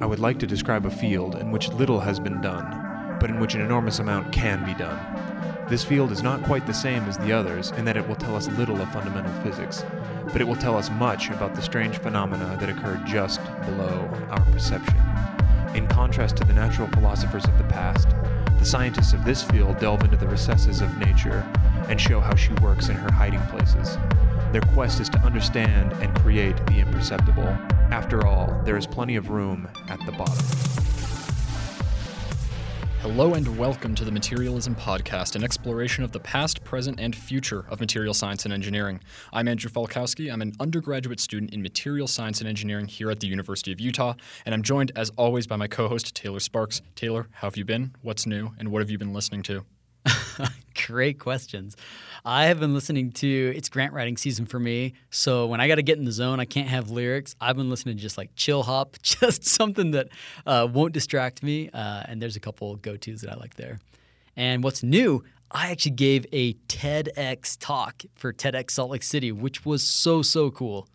[0.00, 3.38] I would like to describe a field in which little has been done, but in
[3.38, 4.98] which an enormous amount can be done.
[5.68, 8.34] This field is not quite the same as the others in that it will tell
[8.34, 9.84] us little of fundamental physics,
[10.32, 14.44] but it will tell us much about the strange phenomena that occur just below our
[14.46, 15.00] perception.
[15.76, 18.08] In contrast to the natural philosophers of the past,
[18.58, 21.46] the scientists of this field delve into the recesses of nature
[21.88, 23.96] and show how she works in her hiding places.
[24.50, 27.56] Their quest is to understand and create the imperceptible.
[27.94, 30.44] After all, there is plenty of room at the bottom.
[33.00, 37.64] Hello and welcome to the Materialism Podcast, an exploration of the past, present, and future
[37.68, 38.98] of material science and engineering.
[39.32, 40.32] I'm Andrew Falkowski.
[40.32, 44.14] I'm an undergraduate student in material science and engineering here at the University of Utah,
[44.44, 46.82] and I'm joined, as always, by my co host, Taylor Sparks.
[46.96, 47.94] Taylor, how have you been?
[48.02, 48.50] What's new?
[48.58, 49.64] And what have you been listening to?
[50.86, 51.76] Great questions.
[52.24, 54.94] I have been listening to it's grant writing season for me.
[55.10, 57.36] So when I got to get in the zone, I can't have lyrics.
[57.40, 60.08] I've been listening to just like chill hop, just something that
[60.46, 61.70] uh, won't distract me.
[61.70, 63.78] Uh, and there's a couple go tos that I like there.
[64.36, 69.64] And what's new, I actually gave a TEDx talk for TEDx Salt Lake City, which
[69.64, 70.88] was so, so cool.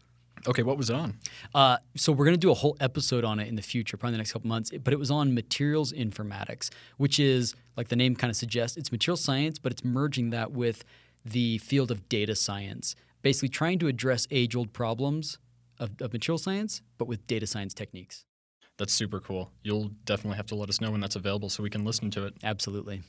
[0.47, 1.17] Okay, what was it on?
[1.53, 4.11] Uh, so we're going to do a whole episode on it in the future, probably
[4.11, 4.71] in the next couple months.
[4.83, 8.91] But it was on materials informatics, which is like the name kind of suggests, it's
[8.91, 10.83] material science, but it's merging that with
[11.23, 15.37] the field of data science, basically trying to address age-old problems
[15.79, 18.25] of, of material science, but with data science techniques.
[18.77, 19.53] That's super cool.
[19.63, 22.25] You'll definitely have to let us know when that's available so we can listen to
[22.25, 22.33] it.
[22.43, 23.01] Absolutely.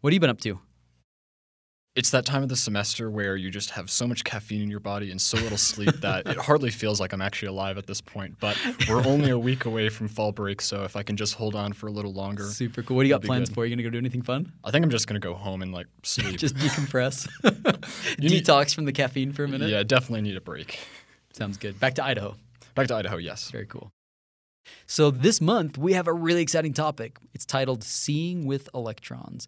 [0.00, 0.58] What have you been up to?
[1.96, 4.80] It's that time of the semester where you just have so much caffeine in your
[4.80, 8.00] body and so little sleep that it hardly feels like I'm actually alive at this
[8.00, 8.34] point.
[8.40, 11.54] But we're only a week away from fall break, so if I can just hold
[11.54, 12.46] on for a little longer.
[12.46, 12.96] Super cool.
[12.96, 13.54] What do you got plans good.
[13.54, 13.60] for?
[13.60, 14.52] Are you going to go do anything fun?
[14.64, 16.36] I think I'm just gonna go home and like sleep.
[16.36, 17.28] Just decompress.
[18.20, 19.68] You need- Detox from the caffeine for a minute?
[19.70, 20.80] yeah, definitely need a break.
[21.32, 21.78] Sounds good.
[21.78, 22.34] Back to Idaho.
[22.74, 23.50] Back to Idaho, yes.
[23.52, 23.90] Very cool.
[24.86, 27.18] So this month we have a really exciting topic.
[27.34, 29.46] It's titled Seeing with Electrons.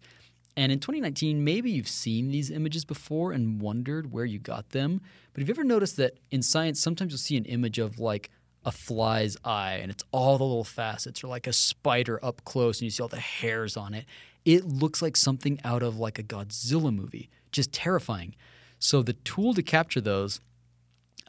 [0.57, 5.01] And in 2019, maybe you've seen these images before and wondered where you got them.
[5.31, 8.31] But have you ever noticed that in science, sometimes you'll see an image of like
[8.65, 12.79] a fly's eye and it's all the little facets, or like a spider up close
[12.79, 14.05] and you see all the hairs on it?
[14.45, 18.35] It looks like something out of like a Godzilla movie, just terrifying.
[18.79, 20.41] So the tool to capture those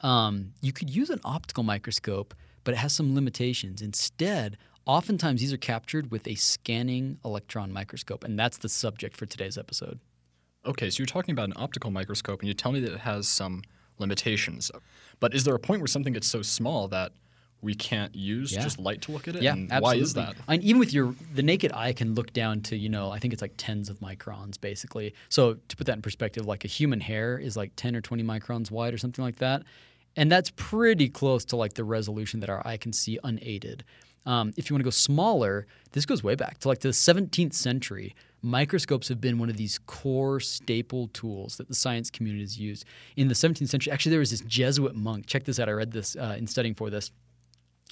[0.02, 2.34] um, you could use an optical microscope,
[2.64, 3.82] but it has some limitations.
[3.82, 4.56] Instead,
[4.88, 9.56] oftentimes these are captured with a scanning electron microscope, and that's the subject for today's
[9.56, 10.00] episode.
[10.66, 13.28] Okay, so you're talking about an optical microscope and you tell me that it has
[13.28, 13.62] some
[13.98, 14.70] limitations.
[15.20, 17.12] But is there a point where something gets so small that
[17.60, 18.62] we can't use Yeah.
[18.62, 19.42] just light to look at it?
[19.42, 19.98] Yeah, and absolutely.
[19.98, 20.36] why is that?
[20.48, 23.32] And even with your the naked eye can look down to you know I think
[23.32, 25.14] it's like tens of microns basically.
[25.28, 28.22] So to put that in perspective, like a human hair is like ten or twenty
[28.22, 29.62] microns wide or something like that,
[30.16, 33.84] and that's pretty close to like the resolution that our eye can see unaided.
[34.28, 37.54] Um, if you want to go smaller, this goes way back to like the 17th
[37.54, 38.14] century.
[38.42, 42.84] Microscopes have been one of these core staple tools that the science community has used.
[43.16, 45.24] In the 17th century, actually, there was this Jesuit monk.
[45.26, 45.70] Check this out.
[45.70, 47.10] I read this uh, in studying for this.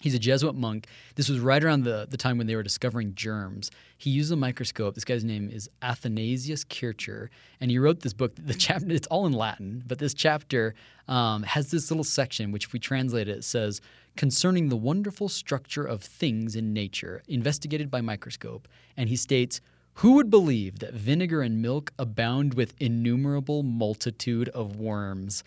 [0.07, 0.87] He's a Jesuit monk.
[1.17, 3.73] This was right around the, the time when they were discovering germs.
[3.99, 4.95] He used a microscope.
[4.95, 7.29] This guy's name is Athanasius Kircher,
[7.61, 8.35] and he wrote this book.
[8.47, 10.77] The chapter it's all in Latin, but this chapter
[11.09, 13.81] um, has this little section which, if we translate it, it says
[14.17, 18.69] concerning the wonderful structure of things in nature, investigated by microscope.
[18.97, 19.61] And he states.
[20.01, 25.43] Who would believe that vinegar and milk abound with innumerable multitude of worms?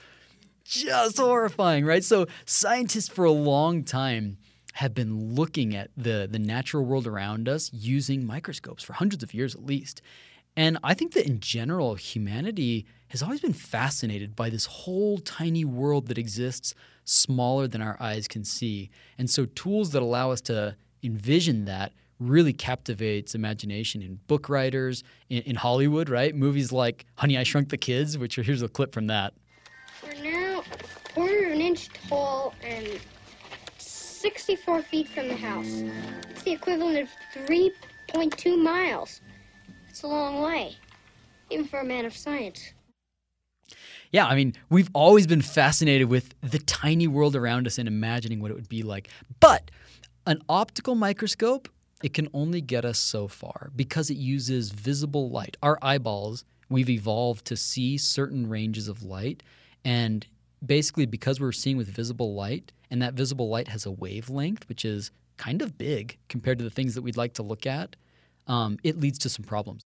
[0.70, 2.04] just horrifying, right?
[2.04, 4.38] So scientists for a long time
[4.80, 9.34] have been looking at the the natural world around us using microscopes for hundreds of
[9.34, 10.02] years at least.
[10.56, 15.66] And I think that in general humanity has always been fascinated by this whole tiny
[15.66, 16.74] world that exists
[17.04, 18.90] smaller than our eyes can see.
[19.18, 25.04] And so tools that allow us to envision that really captivates imagination in book writers,
[25.30, 26.34] in, in Hollywood, right?
[26.34, 29.34] Movies like Honey, I Shrunk the Kids, which are, here's a clip from that.
[30.04, 30.64] We're now
[31.14, 32.88] quarter of an inch tall and
[34.20, 35.84] 64 feet from the house.
[36.30, 37.10] It's the equivalent of
[37.48, 39.22] 3.2 miles.
[39.90, 40.76] It's a long way,
[41.50, 42.74] even for a man of science.
[44.12, 48.42] Yeah, I mean, we've always been fascinated with the tiny world around us and imagining
[48.42, 49.08] what it would be like.
[49.40, 49.72] But
[50.28, 51.70] an optical microscope,
[52.04, 55.56] it can only get us so far because it uses visible light.
[55.64, 59.44] Our eyeballs, we've evolved to see certain ranges of light.
[59.86, 60.28] And
[60.66, 64.84] basically, because we're seeing with visible light, and that visible light has a wavelength, which
[64.86, 67.96] is kind of big compared to the things that we'd like to look at,
[68.48, 69.84] um, it leads to some problems.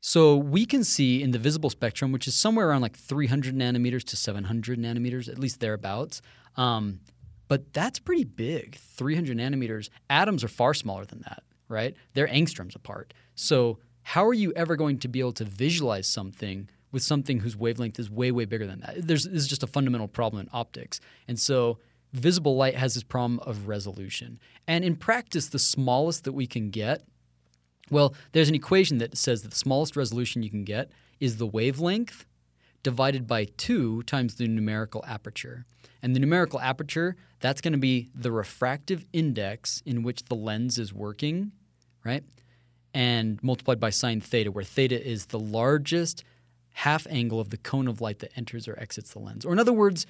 [0.00, 4.04] So we can see in the visible spectrum, which is somewhere around like 300 nanometers
[4.04, 6.22] to 700 nanometers, at least thereabouts,
[6.56, 7.00] um,
[7.48, 9.88] But that's pretty big, 300 nanometers.
[10.10, 11.94] Atoms are far smaller than that, right?
[12.14, 13.14] They're angstroms apart.
[13.34, 17.56] So how are you ever going to be able to visualize something with something whose
[17.56, 19.06] wavelength is way, way bigger than that?
[19.06, 21.00] There's, this is just a fundamental problem in optics.
[21.28, 21.78] And so
[22.16, 24.38] visible light has this problem of resolution.
[24.66, 27.02] And in practice, the smallest that we can get,
[27.90, 30.90] well, there's an equation that says that the smallest resolution you can get
[31.20, 32.26] is the wavelength
[32.82, 35.64] divided by 2 times the numerical aperture.
[36.02, 40.78] And the numerical aperture, that's going to be the refractive index in which the lens
[40.78, 41.52] is working,
[42.04, 42.22] right?
[42.94, 46.22] And multiplied by sine theta, where theta is the largest
[46.74, 49.44] half angle of the cone of light that enters or exits the lens.
[49.44, 50.06] Or in other words,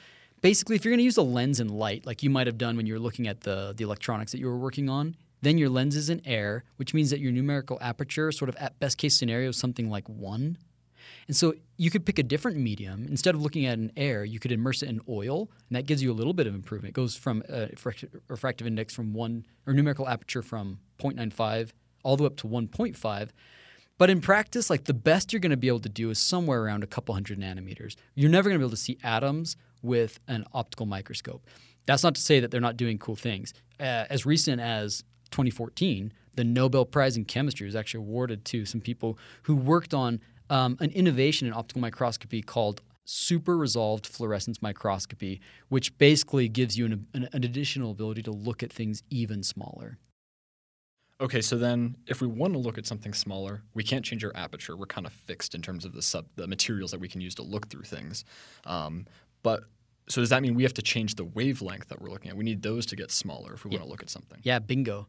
[0.46, 2.76] basically, if you're going to use a lens and light, like you might have done
[2.76, 5.68] when you were looking at the, the electronics that you were working on, then your
[5.68, 9.18] lens is in air, which means that your numerical aperture, sort of at best case
[9.18, 10.56] scenario, is something like one.
[11.26, 13.06] And so you could pick a different medium.
[13.08, 16.00] Instead of looking at an air, you could immerse it in oil, and that gives
[16.00, 16.90] you a little bit of improvement.
[16.90, 17.70] It goes from a
[18.28, 21.72] refractive index from one, or numerical aperture from 0.95
[22.04, 23.30] all the way up to 1.5.
[23.98, 26.62] But in practice, like the best you're going to be able to do is somewhere
[26.62, 27.96] around a couple hundred nanometers.
[28.14, 31.46] You're never going to be able to see atoms with an optical microscope.
[31.86, 33.54] That's not to say that they're not doing cool things.
[33.78, 38.80] Uh, as recent as 2014, the Nobel Prize in Chemistry was actually awarded to some
[38.80, 45.40] people who worked on um, an innovation in optical microscopy called super resolved fluorescence microscopy,
[45.68, 49.98] which basically gives you an, an, an, additional ability to look at things even smaller.
[51.20, 54.32] Okay, so then if we want to look at something smaller, we can't change our
[54.34, 54.76] aperture.
[54.76, 57.34] We're kind of fixed in terms of the sub the materials that we can use
[57.36, 58.24] to look through things.
[58.64, 59.06] Um,
[59.42, 59.64] but
[60.08, 62.36] so does that mean we have to change the wavelength that we're looking at?
[62.36, 63.78] We need those to get smaller if we yeah.
[63.78, 64.38] want to look at something.
[64.42, 65.06] Yeah, bingo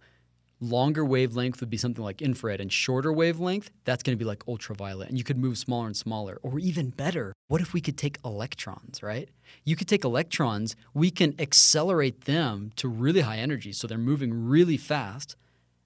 [0.60, 4.44] longer wavelength would be something like infrared, and shorter wavelength, that's going to be like
[4.48, 5.10] ultraviolet.
[5.10, 6.40] And you could move smaller and smaller.
[6.42, 9.30] Or even better, what if we could take electrons, right?
[9.64, 14.48] You could take electrons, we can accelerate them to really high energy, so they're moving
[14.48, 15.36] really fast.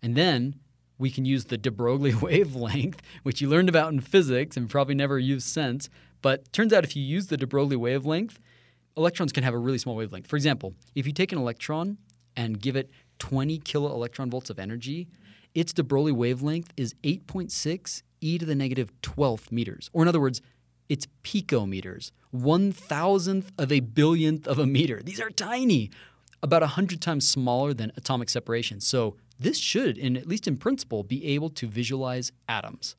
[0.02, 0.56] And then
[0.98, 4.96] we can use the de Broglie wavelength, which you learned about in physics and probably
[4.96, 5.90] never used since.
[6.22, 8.40] But turns out if you use the de Broglie wavelength,
[8.98, 10.28] electrons can have a really small wavelength.
[10.28, 11.98] For example, if you take an electron
[12.36, 12.90] and give it
[13.20, 15.08] 20 kilo electron volts of energy,
[15.54, 19.90] its de Broglie wavelength is 8.6 e to the negative 12th meters.
[19.94, 20.42] Or in other words,
[20.90, 25.02] it's picometers, one thousandth of a billionth of a meter.
[25.02, 25.90] These are tiny,
[26.44, 28.82] about 100 times smaller than atomic separation.
[28.82, 32.96] So this should, in, at least in principle, be able to visualize atoms.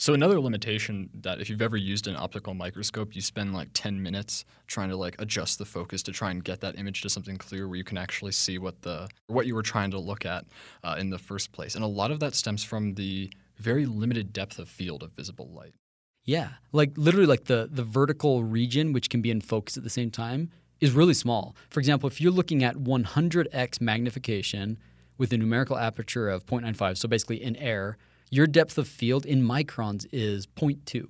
[0.00, 4.00] So another limitation that if you've ever used an optical microscope, you spend like 10
[4.00, 7.36] minutes trying to like adjust the focus to try and get that image to something
[7.36, 10.44] clear where you can actually see what the what you were trying to look at
[10.84, 11.74] uh, in the first place.
[11.74, 15.48] And a lot of that stems from the very limited depth of field of visible
[15.48, 15.74] light.
[16.24, 19.90] Yeah, like literally like the the vertical region which can be in focus at the
[19.90, 21.56] same time is really small.
[21.70, 24.78] For example, if you're looking at 100x magnification
[25.16, 27.98] with a numerical aperture of 0.95, so basically in air,
[28.30, 31.08] your depth of field in microns is 0.2.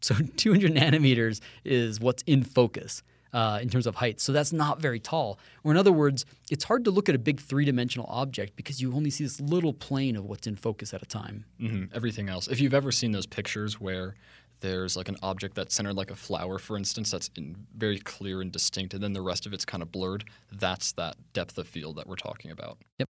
[0.00, 4.20] So 200 nanometers is what's in focus uh, in terms of height.
[4.20, 5.38] So that's not very tall.
[5.64, 8.92] Or in other words, it's hard to look at a big three-dimensional object because you
[8.94, 11.44] only see this little plane of what's in focus at a time.
[11.60, 11.94] Mm-hmm.
[11.94, 12.48] Everything else.
[12.48, 14.14] If you've ever seen those pictures where
[14.60, 17.30] there's like an object that's centered like a flower, for instance, that's
[17.76, 20.24] very clear and distinct, and then the rest of it's kind of blurred.
[20.50, 22.78] That's that depth of field that we're talking about.
[22.98, 23.08] Yep.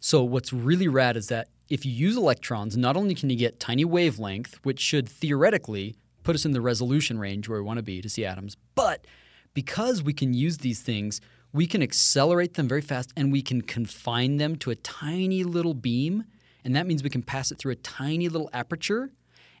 [0.00, 3.60] So what's really rad is that if you use electrons, not only can you get
[3.60, 7.82] tiny wavelength, which should theoretically put us in the resolution range where we want to
[7.82, 9.06] be to see atoms, but
[9.54, 11.20] because we can use these things,
[11.52, 15.74] we can accelerate them very fast and we can confine them to a tiny little
[15.74, 16.24] beam.
[16.64, 19.10] And that means we can pass it through a tiny little aperture.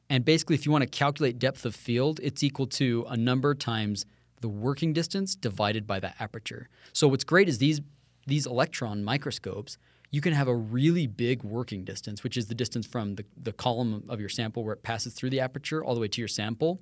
[0.08, 3.54] And basically, if you want to calculate depth of field, it's equal to a number
[3.54, 4.04] times
[4.40, 6.68] the working distance divided by that aperture.
[6.92, 7.80] So what's great is these
[8.26, 9.78] these electron microscopes
[10.10, 13.52] you can have a really big working distance, which is the distance from the, the
[13.52, 16.28] column of your sample where it passes through the aperture all the way to your
[16.28, 16.80] sample.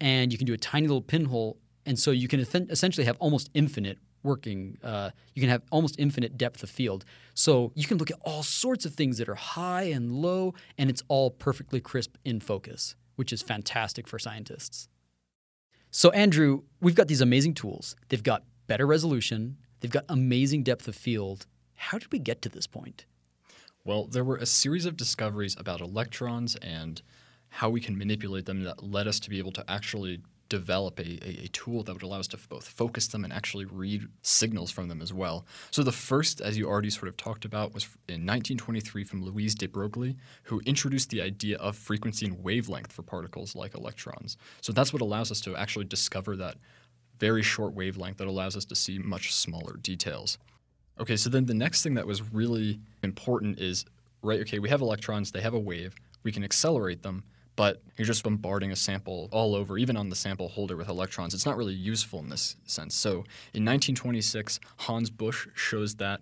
[0.00, 1.58] And you can do a tiny little pinhole.
[1.86, 6.36] And so you can essentially have almost infinite working, uh, you can have almost infinite
[6.36, 7.04] depth of field.
[7.34, 10.90] So you can look at all sorts of things that are high and low, and
[10.90, 14.88] it's all perfectly crisp in focus, which is fantastic for scientists.
[15.90, 17.96] So, Andrew, we've got these amazing tools.
[18.08, 21.46] They've got better resolution, they've got amazing depth of field,
[21.82, 23.06] how did we get to this point?
[23.84, 27.02] Well, there were a series of discoveries about electrons and
[27.48, 31.44] how we can manipulate them that led us to be able to actually develop a,
[31.44, 34.88] a, tool that would allow us to both focus them and actually read signals from
[34.88, 35.44] them as well.
[35.70, 39.54] So the first, as you already sort of talked about, was in 1923 from Louise
[39.54, 44.36] de Broglie, who introduced the idea of frequency and wavelength for particles like electrons.
[44.60, 46.58] So that's what allows us to actually discover that
[47.18, 50.38] very short wavelength that allows us to see much smaller details.
[51.00, 53.84] Okay, so then the next thing that was really important is
[54.22, 57.24] right, okay, we have electrons, they have a wave, we can accelerate them,
[57.56, 61.34] but you're just bombarding a sample all over, even on the sample holder with electrons.
[61.34, 62.94] It's not really useful in this sense.
[62.94, 63.10] So
[63.52, 66.20] in 1926, Hans Busch shows that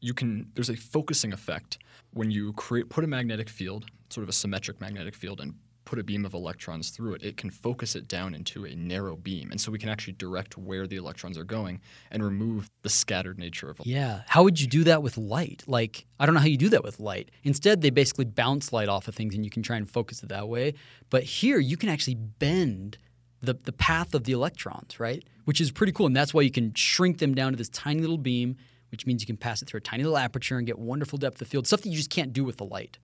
[0.00, 1.78] you can there's a focusing effect
[2.12, 5.54] when you create put a magnetic field, sort of a symmetric magnetic field, and
[5.90, 9.16] put a beam of electrons through it, it can focus it down into a narrow
[9.16, 9.50] beam.
[9.50, 11.80] And so we can actually direct where the electrons are going
[12.12, 14.22] and remove the scattered nature of Yeah.
[14.28, 15.64] How would you do that with light?
[15.66, 17.32] Like, I don't know how you do that with light.
[17.42, 20.28] Instead, they basically bounce light off of things and you can try and focus it
[20.28, 20.74] that way.
[21.10, 22.96] But here, you can actually bend
[23.42, 25.24] the, the path of the electrons, right?
[25.44, 26.06] Which is pretty cool.
[26.06, 28.56] And that's why you can shrink them down to this tiny little beam,
[28.92, 31.42] which means you can pass it through a tiny little aperture and get wonderful depth
[31.42, 32.98] of field, stuff that you just can't do with the light.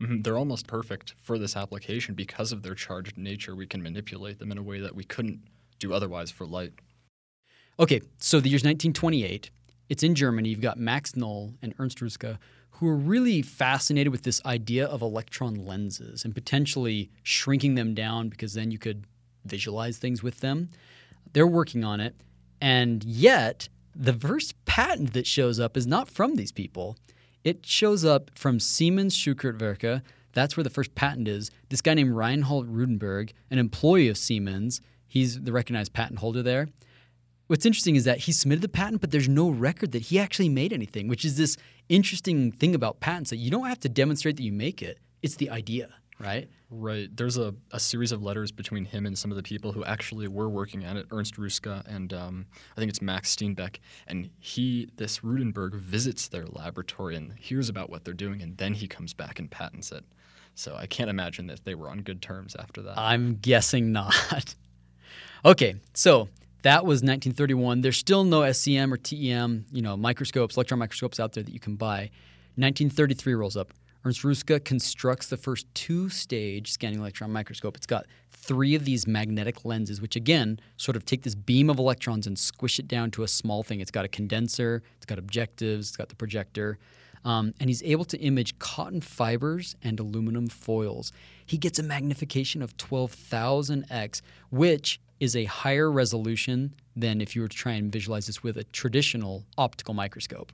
[0.00, 3.54] Mhm, They're almost perfect for this application because of their charged nature.
[3.54, 5.42] We can manipulate them in a way that we couldn't
[5.78, 6.72] do otherwise for light.
[7.78, 9.50] Okay, so the year's 1928.
[9.88, 10.48] It's in Germany.
[10.50, 12.38] You've got Max Knoll and Ernst Ruska,
[12.72, 18.28] who are really fascinated with this idea of electron lenses and potentially shrinking them down
[18.28, 19.04] because then you could
[19.44, 20.70] visualize things with them.
[21.32, 22.14] They're working on it.
[22.60, 26.96] And yet, the first patent that shows up is not from these people.
[27.42, 30.02] It shows up from Siemens Schuckertwerke.
[30.32, 31.50] That's where the first patent is.
[31.70, 36.68] This guy named Reinhold Rudenberg, an employee of Siemens, he's the recognized patent holder there.
[37.46, 40.48] What's interesting is that he submitted the patent, but there's no record that he actually
[40.48, 41.56] made anything, which is this
[41.88, 44.98] interesting thing about patents that you don't have to demonstrate that you make it.
[45.22, 45.88] It's the idea,
[46.20, 46.48] right?
[46.70, 47.08] Right.
[47.14, 50.28] There's a, a series of letters between him and some of the people who actually
[50.28, 52.46] were working at it, Ernst Ruska and um,
[52.76, 53.76] I think it's Max Steenbeck.
[54.06, 58.74] And he, this Rudenberg, visits their laboratory and hears about what they're doing, and then
[58.74, 60.04] he comes back and patents it.
[60.54, 62.98] So I can't imagine that they were on good terms after that.
[62.98, 64.54] I'm guessing not.
[65.44, 66.28] okay, so
[66.62, 67.80] that was 1931.
[67.80, 71.60] There's still no SEM or TEM, you know, microscopes, electron microscopes out there that you
[71.60, 72.10] can buy.
[72.56, 73.72] 1933 rolls up.
[74.04, 77.76] Ernst Ruska constructs the first two-stage scanning electron microscope.
[77.76, 81.78] It's got three of these magnetic lenses, which again sort of take this beam of
[81.78, 83.80] electrons and squish it down to a small thing.
[83.80, 86.78] It's got a condenser, it's got objectives, it's got the projector.
[87.26, 91.12] Um, and he's able to image cotton fibers and aluminum foils.
[91.44, 97.48] He gets a magnification of 12,000x, which is a higher resolution than if you were
[97.48, 100.52] to try and visualize this with a traditional optical microscope.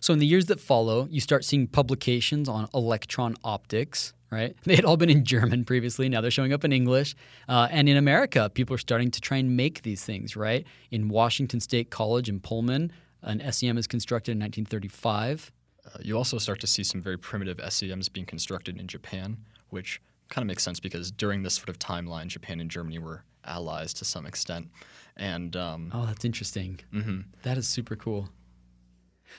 [0.00, 4.12] So in the years that follow, you start seeing publications on electron optics.
[4.30, 4.56] Right?
[4.64, 6.08] They had all been in German previously.
[6.08, 7.14] Now they're showing up in English.
[7.48, 10.34] Uh, and in America, people are starting to try and make these things.
[10.36, 10.66] Right?
[10.90, 12.90] In Washington State College in Pullman,
[13.22, 15.52] an SEM is constructed in 1935.
[15.86, 19.36] Uh, you also start to see some very primitive SEMs being constructed in Japan,
[19.70, 20.00] which
[20.30, 23.92] kind of makes sense because during this sort of timeline, Japan and Germany were allies
[23.94, 24.68] to some extent.
[25.16, 26.80] And um, Oh, that's interesting.
[26.92, 27.24] mhm.
[27.42, 28.30] That is super cool.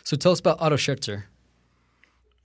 [0.03, 1.23] So tell us about Otto Scherzer.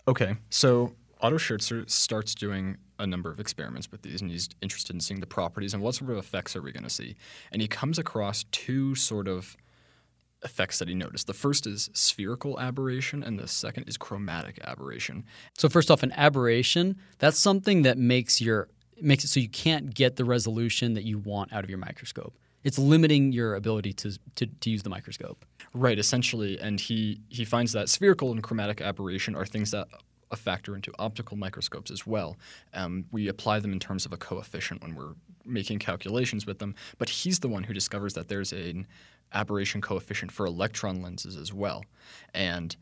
[0.09, 4.95] Okay, so Otto Scherzer starts doing a number of experiments with these, and he's interested
[4.95, 7.17] in seeing the properties and what sort of effects are we going to see.
[7.53, 9.57] And he comes across two sort of
[10.43, 11.27] effects that he noticed.
[11.27, 15.25] The first is spherical aberration, and the second is chromatic aberration.
[15.57, 18.69] So first off, an aberration, that's something that makes your
[19.03, 22.37] makes it so you can't get the resolution that you want out of your microscope.
[22.63, 25.45] It's limiting your ability to, to, to use the microscope.
[25.73, 29.89] Right, essentially, and he he finds that spherical and chromatic aberration are things that
[30.37, 32.37] factor into optical microscopes as well.
[32.75, 35.15] Um, we apply them in terms of a coefficient when we're
[35.45, 38.87] making calculations with them, but he's the one who discovers that there's an
[39.33, 41.85] aberration coefficient for electron lenses as well,
[42.35, 42.77] and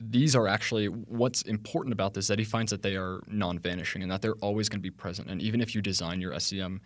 [0.00, 4.10] these are actually what's important about this that he finds that they are non-vanishing and
[4.10, 5.28] that they're always going to be present.
[5.28, 6.80] And even if you design your SEM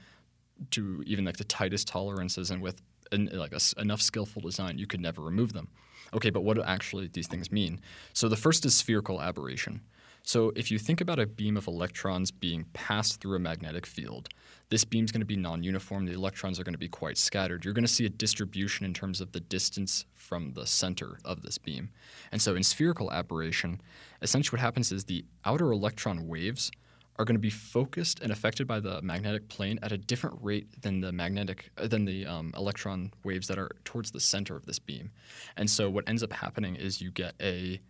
[0.71, 2.81] to even like the tightest tolerances and with
[3.11, 5.69] an, like a enough skillful design, you could never remove them.
[6.15, 7.81] Okay, but what do actually these things mean?
[8.13, 9.83] So the first is spherical aberration.
[10.25, 14.29] So if you think about a beam of electrons being passed through a magnetic field,
[14.69, 16.07] this beam is going to be non-uniform.
[16.07, 17.65] The electrons are going to be quite scattered.
[17.65, 21.43] You're going to see a distribution in terms of the distance from the center of
[21.43, 21.91] this beam.
[22.31, 23.81] And so in spherical aberration,
[24.23, 26.71] essentially what happens is the outer electron waves
[27.17, 30.81] are going to be focused and affected by the magnetic plane at a different rate
[30.81, 34.67] than the magnetic uh, than the um, electron waves that are towards the center of
[34.67, 35.11] this beam.
[35.57, 37.81] And so what ends up happening is you get a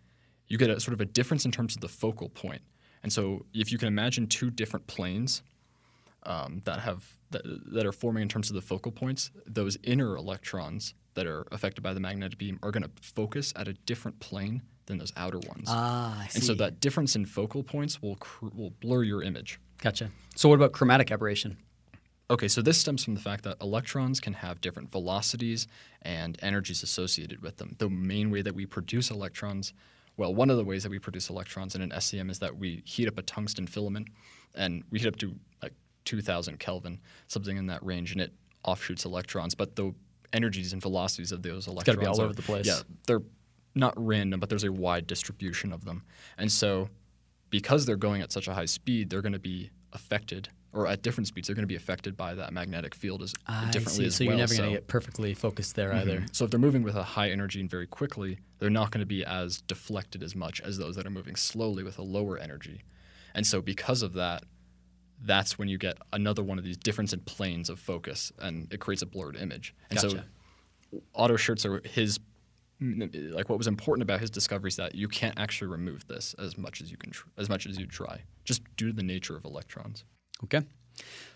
[0.47, 2.61] you get a sort of a difference in terms of the focal point.
[3.01, 5.41] And so if you can imagine two different planes
[6.23, 7.41] um, that have that,
[7.73, 11.81] that are forming in terms of the focal points, those inner electrons that are affected
[11.81, 15.39] by the magnetic beam are going to focus at a different plane than those outer
[15.39, 15.65] ones.
[15.67, 19.59] Ah, I And so that difference in focal points will cr- will blur your image.
[19.81, 20.11] Gotcha.
[20.35, 21.57] So what about chromatic aberration?
[22.29, 25.67] Okay, so this stems from the fact that electrons can have different velocities
[26.01, 27.75] and energies associated with them.
[27.79, 29.73] The main way that we produce electrons,
[30.17, 32.81] well, one of the ways that we produce electrons in an SEM is that we
[32.85, 34.07] heat up a tungsten filament
[34.55, 35.73] and we heat up to like
[36.05, 39.53] 2000 Kelvin, something in that range, and it offshoots electrons.
[39.53, 39.93] But the
[40.31, 42.65] energies and velocities of those electrons gotta be all are- over the place.
[42.65, 43.21] Yeah, they're
[43.75, 46.03] not random, but there's a wide distribution of them.
[46.37, 46.89] And so
[47.49, 51.01] because they're going at such a high speed, they're going to be affected, or at
[51.03, 54.07] different speeds, they're going to be affected by that magnetic field as I differently see.
[54.07, 54.29] as so well.
[54.31, 56.21] you're never going to get perfectly focused there either.
[56.21, 56.35] Mhm.
[56.35, 59.05] So if they're moving with a high energy and very quickly, they're not going to
[59.05, 62.81] be as deflected as much as those that are moving slowly with a lower energy.
[63.35, 64.43] And so because of that,
[65.25, 68.79] that's when you get another one of these difference in planes of focus, and it
[68.79, 69.73] creates a blurred image.
[69.89, 70.25] And Gotcha.
[70.91, 72.19] so Otto Scherzer, his
[73.31, 76.57] like what was important about his discovery is that you can't actually remove this as
[76.57, 79.35] much as you can tr- as much as you try, just due to the nature
[79.35, 80.03] of electrons.
[80.43, 80.61] Okay.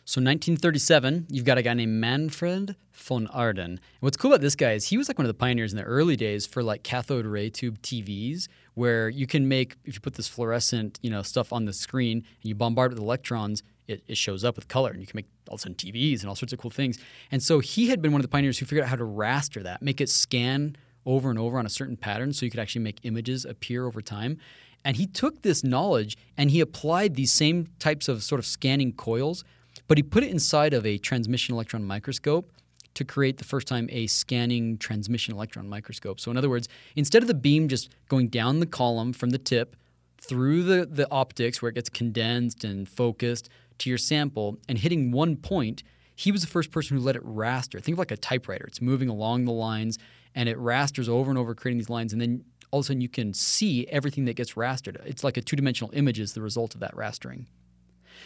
[0.06, 3.66] So 1937, you've got a guy named Manfred von Ardenne.
[3.66, 5.78] And what's cool about this guy is he was like one of the pioneers in
[5.78, 10.00] the early days for like cathode ray tube TVs, where you can make if you
[10.00, 13.64] put this fluorescent, you know, stuff on the screen and you bombard it with electrons,
[13.88, 16.22] it, it shows up with color, and you can make all of a sudden TVs
[16.22, 17.00] and all sorts of cool things.
[17.32, 19.64] And so he had been one of the pioneers who figured out how to raster
[19.64, 22.84] that, make it scan over and over on a certain pattern, so you could actually
[22.84, 24.38] make images appear over time.
[24.86, 28.94] And he took this knowledge and he applied these same types of sort of scanning
[28.94, 29.44] coils,
[29.88, 32.52] but he put it inside of a transmission electron microscope
[32.94, 36.20] to create the first time a scanning transmission electron microscope.
[36.20, 39.38] So, in other words, instead of the beam just going down the column from the
[39.38, 39.76] tip
[40.18, 45.12] through the, the optics where it gets condensed and focused to your sample and hitting
[45.12, 45.84] one point,
[46.16, 47.82] he was the first person who let it raster.
[47.82, 48.66] Think of like a typewriter.
[48.66, 50.00] It's moving along the lines
[50.38, 52.14] and it rasters over and over, creating these lines.
[52.14, 55.04] And then all of a sudden you can see everything that gets rastered.
[55.04, 57.48] It's like a two dimensional image is the result of that rastering.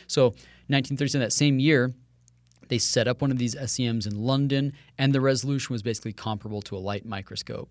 [0.08, 0.26] So,
[0.68, 1.94] 1937, that same year,
[2.68, 6.62] they set up one of these SEMs in London, and the resolution was basically comparable
[6.64, 7.70] to a light microscope.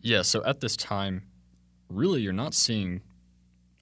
[0.00, 1.22] Yeah, so at this time,
[1.88, 3.00] really, you're not seeing.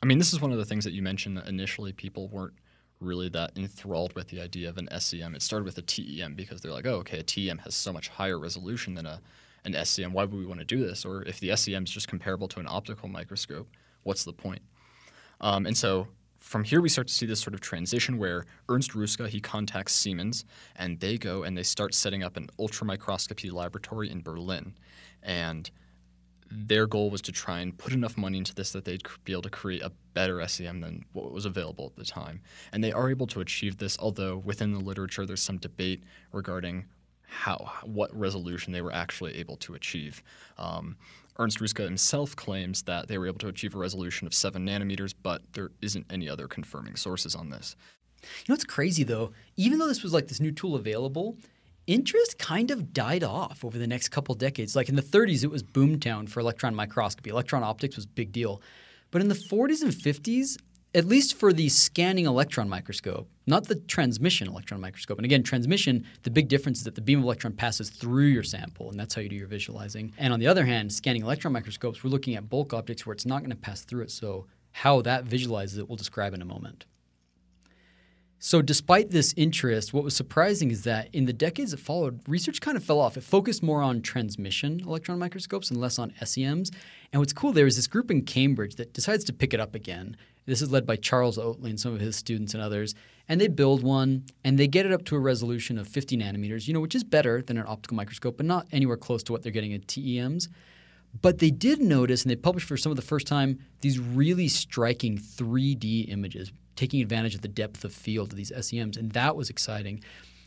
[0.03, 2.55] I mean, this is one of the things that you mentioned that initially people weren't
[3.01, 5.35] really that enthralled with the idea of an SEM.
[5.35, 8.09] It started with a TEM because they're like, oh, okay, a TEM has so much
[8.09, 9.21] higher resolution than a
[9.65, 10.13] an SEM.
[10.13, 11.05] Why would we want to do this?
[11.05, 13.69] Or if the SEM is just comparable to an optical microscope,
[14.05, 14.63] what's the point?
[15.41, 16.07] Um, and so
[16.39, 19.93] from here we start to see this sort of transition where Ernst Ruska he contacts
[19.93, 20.45] Siemens
[20.77, 24.75] and they go and they start setting up an ultramicroscopy laboratory in Berlin,
[25.23, 25.71] and
[26.51, 29.43] their goal was to try and put enough money into this that they'd be able
[29.43, 32.41] to create a better SEM than what was available at the time.
[32.73, 36.87] And they are able to achieve this, although within the literature there's some debate regarding
[37.29, 40.23] how what resolution they were actually able to achieve.
[40.59, 40.97] Um,
[41.39, 45.15] Ernst Ruska himself claims that they were able to achieve a resolution of seven nanometers,
[45.23, 47.77] but there isn't any other confirming sources on this.
[48.23, 49.33] You know what's crazy though?
[49.57, 51.37] Even though this was like this new tool available,
[51.87, 54.75] interest kind of died off over the next couple decades.
[54.75, 57.31] Like in the 30s, it was boomtown for electron microscopy.
[57.31, 58.61] Electron optics was big deal.
[59.11, 60.59] But in the 40s and 50s,
[60.95, 65.19] at least for the scanning electron microscope, not the transmission electron microscope.
[65.19, 68.43] And again, transmission, the big difference is that the beam of electron passes through your
[68.43, 70.13] sample, and that's how you do your visualizing.
[70.17, 73.27] And on the other hand, scanning electron microscopes, we're looking at bulk objects where it's
[73.27, 74.11] not going to pass through it.
[74.11, 76.87] So how that visualizes it, we'll describe in a moment.
[78.39, 82.61] So, despite this interest, what was surprising is that in the decades that followed, research
[82.61, 83.17] kind of fell off.
[83.17, 86.71] It focused more on transmission electron microscopes and less on SEMs.
[87.13, 89.75] And what's cool, there is this group in Cambridge that decides to pick it up
[89.75, 90.17] again.
[90.45, 92.95] This is led by Charles Oatley and some of his students and others.
[93.27, 96.69] And they build one and they get it up to a resolution of 50 nanometers,
[96.69, 99.43] you know, which is better than an optical microscope, but not anywhere close to what
[99.43, 100.49] they're getting at TEMs.
[101.21, 104.49] But they did notice, and they published for some of the first time, these really
[104.49, 109.35] striking 3D images, taking advantage of the depth of field of these SEMs, and that
[109.35, 110.03] was exciting.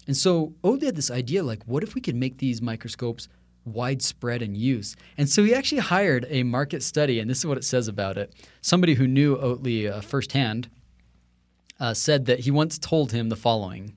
[0.07, 3.27] And so Oatley had this idea, like, what if we could make these microscopes
[3.65, 4.95] widespread in use?
[5.17, 8.17] And so he actually hired a market study, and this is what it says about
[8.17, 8.33] it.
[8.61, 10.69] Somebody who knew Oatley uh, firsthand
[11.79, 13.95] uh, said that he once told him the following.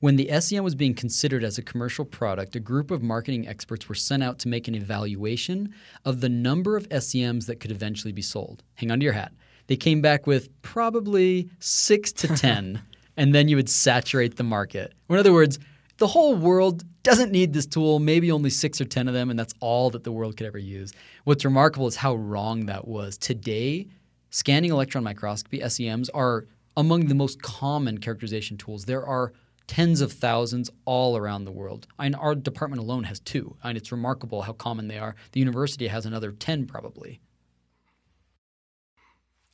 [0.00, 3.88] When the SEM was being considered as a commercial product, a group of marketing experts
[3.88, 5.72] were sent out to make an evaluation
[6.04, 8.62] of the number of SEMs that could eventually be sold.
[8.74, 9.32] Hang on to your hat.
[9.66, 12.82] They came back with probably six to 10,
[13.16, 14.92] and then you would saturate the market.
[15.08, 15.58] Or in other words,
[15.98, 19.38] the whole world doesn't need this tool, maybe only six or 10 of them, and
[19.38, 20.92] that's all that the world could ever use.
[21.24, 23.16] What's remarkable is how wrong that was.
[23.16, 23.88] Today,
[24.30, 26.46] scanning electron microscopy, SEMs, are
[26.76, 28.86] among the most common characterization tools.
[28.86, 29.32] There are
[29.66, 31.86] tens of thousands all around the world.
[31.98, 35.14] And our department alone has two, and it's remarkable how common they are.
[35.32, 37.20] The university has another 10 probably.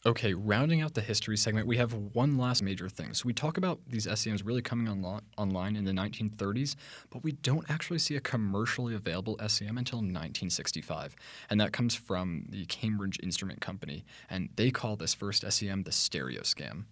[0.06, 3.12] Okay, rounding out the history segment, we have one last major thing.
[3.12, 6.74] So we talk about these SEMs really coming onlo- online in the 1930s,
[7.10, 11.14] but we don't actually see a commercially available SEM until 1965.
[11.50, 14.06] And that comes from the Cambridge Instrument Company.
[14.30, 16.84] And they call this first SEM the Stereoscan.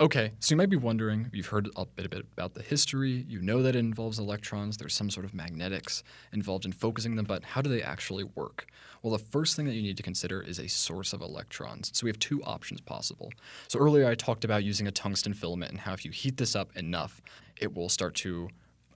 [0.00, 3.24] Okay, so you might be wondering, you've heard a bit, a bit about the history,
[3.26, 7.24] you know that it involves electrons, there's some sort of magnetics involved in focusing them,
[7.24, 8.66] but how do they actually work?
[9.02, 11.90] Well, the first thing that you need to consider is a source of electrons.
[11.92, 13.32] So we have two options possible.
[13.66, 16.54] So earlier I talked about using a tungsten filament and how if you heat this
[16.54, 17.20] up enough,
[17.56, 18.50] it will start to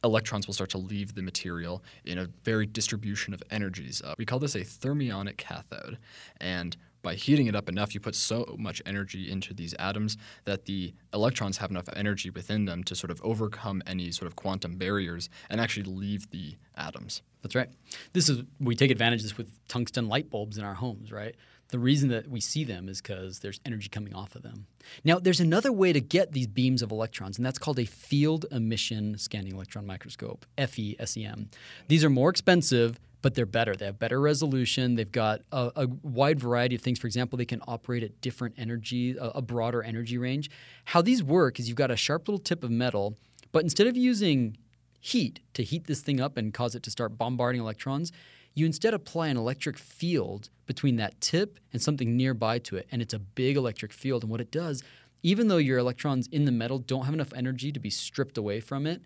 [0.05, 4.03] electrons will start to leave the material in a very distribution of energies.
[4.05, 5.99] Uh, we call this a thermionic cathode.
[6.41, 10.65] And by heating it up enough, you put so much energy into these atoms that
[10.65, 14.77] the electrons have enough energy within them to sort of overcome any sort of quantum
[14.77, 17.23] barriers and actually leave the atoms.
[17.43, 17.69] That's right.
[18.13, 21.35] This is we take advantage of this with tungsten light bulbs in our homes, right?
[21.69, 24.67] The reason that we see them is because there's energy coming off of them.
[25.05, 28.45] Now, there's another way to get these beams of electrons, and that's called a field
[28.51, 31.47] emission scanning electron microscope, FESEM.
[31.89, 33.75] These are more expensive, but they're better.
[33.75, 34.97] They have better resolution.
[34.97, 36.99] They've got a, a wide variety of things.
[36.99, 40.51] For example, they can operate at different energy, a, a broader energy range.
[40.87, 43.17] How these work is you've got a sharp little tip of metal,
[43.53, 44.57] but instead of using
[45.01, 48.13] heat to heat this thing up and cause it to start bombarding electrons,
[48.55, 52.87] you instead apply an electric field between that tip and something nearby to it.
[52.93, 54.23] And it's a big electric field.
[54.25, 54.83] And what it does,
[55.23, 58.61] even though your electrons in the metal don't have enough energy to be stripped away
[58.61, 59.01] from it,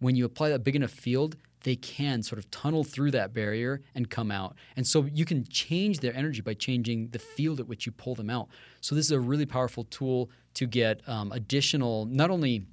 [0.00, 3.82] when you apply that big enough field, they can sort of tunnel through that barrier
[3.94, 4.56] and come out.
[4.76, 8.14] And so you can change their energy by changing the field at which you pull
[8.14, 8.48] them out.
[8.80, 12.66] So this is a really powerful tool to get um, additional, not only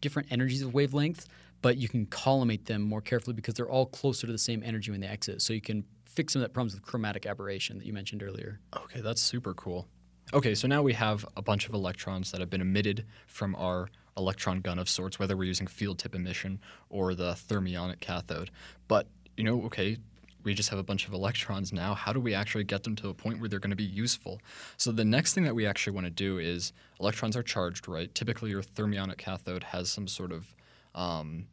[0.00, 1.26] different energies of wavelengths,
[1.62, 4.90] but you can collimate them more carefully because they're all closer to the same energy
[4.90, 5.40] when they exit.
[5.40, 8.60] So you can fix some of that problems with chromatic aberration that you mentioned earlier.
[8.76, 9.88] Okay, that's super cool.
[10.34, 13.88] Okay, so now we have a bunch of electrons that have been emitted from our
[14.16, 18.50] electron gun of sorts, whether we're using field tip emission or the thermionic cathode.
[18.88, 19.98] But, you know, okay,
[20.44, 21.94] we just have a bunch of electrons now.
[21.94, 24.40] How do we actually get them to a point where they're going to be useful?
[24.76, 28.12] So the next thing that we actually want to do is electrons are charged, right?
[28.14, 30.54] Typically, your thermionic cathode has some sort of
[30.94, 31.46] um,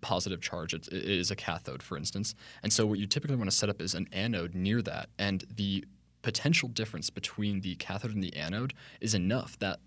[0.00, 0.74] positive charge.
[0.74, 2.34] It, it is a cathode, for instance.
[2.62, 5.10] And so what you typically want to set up is an anode near that.
[5.18, 5.84] And the
[6.22, 9.80] potential difference between the cathode and the anode is enough that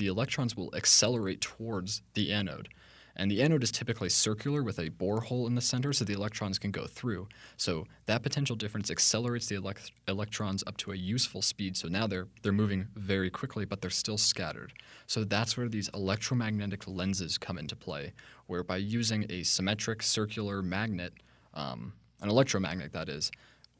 [0.00, 2.70] the electrons will accelerate towards the anode.
[3.14, 6.58] And the anode is typically circular with a borehole in the center so the electrons
[6.58, 7.28] can go through.
[7.58, 11.76] So that potential difference accelerates the elect- electrons up to a useful speed.
[11.76, 14.72] So now they're, they're moving very quickly, but they're still scattered.
[15.06, 18.14] So that's where these electromagnetic lenses come into play,
[18.46, 21.12] where by using a symmetric circular magnet,
[21.52, 23.30] um, an electromagnet that is,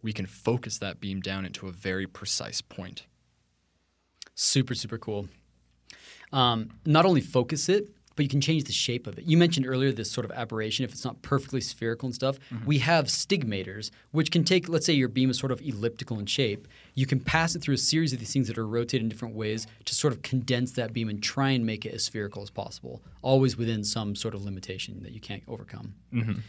[0.03, 3.07] we can focus that beam down into a very precise point.
[4.35, 5.29] Super, super cool.
[6.33, 9.25] Um, not only focus it, but you can change the shape of it.
[9.25, 12.39] You mentioned earlier this sort of aberration, if it's not perfectly spherical and stuff.
[12.53, 12.67] Mm-hmm.
[12.67, 16.27] We have stigmators, which can take, let's say your beam is sort of elliptical in
[16.27, 16.69] shape.
[16.95, 19.37] You can pass it through a series of these things that are rotated in different
[19.37, 22.51] ways to sort of condense that beam and try and make it as spherical as
[22.51, 25.95] possible, always within some sort of limitation that you can't overcome.
[26.13, 26.41] Mm-hmm.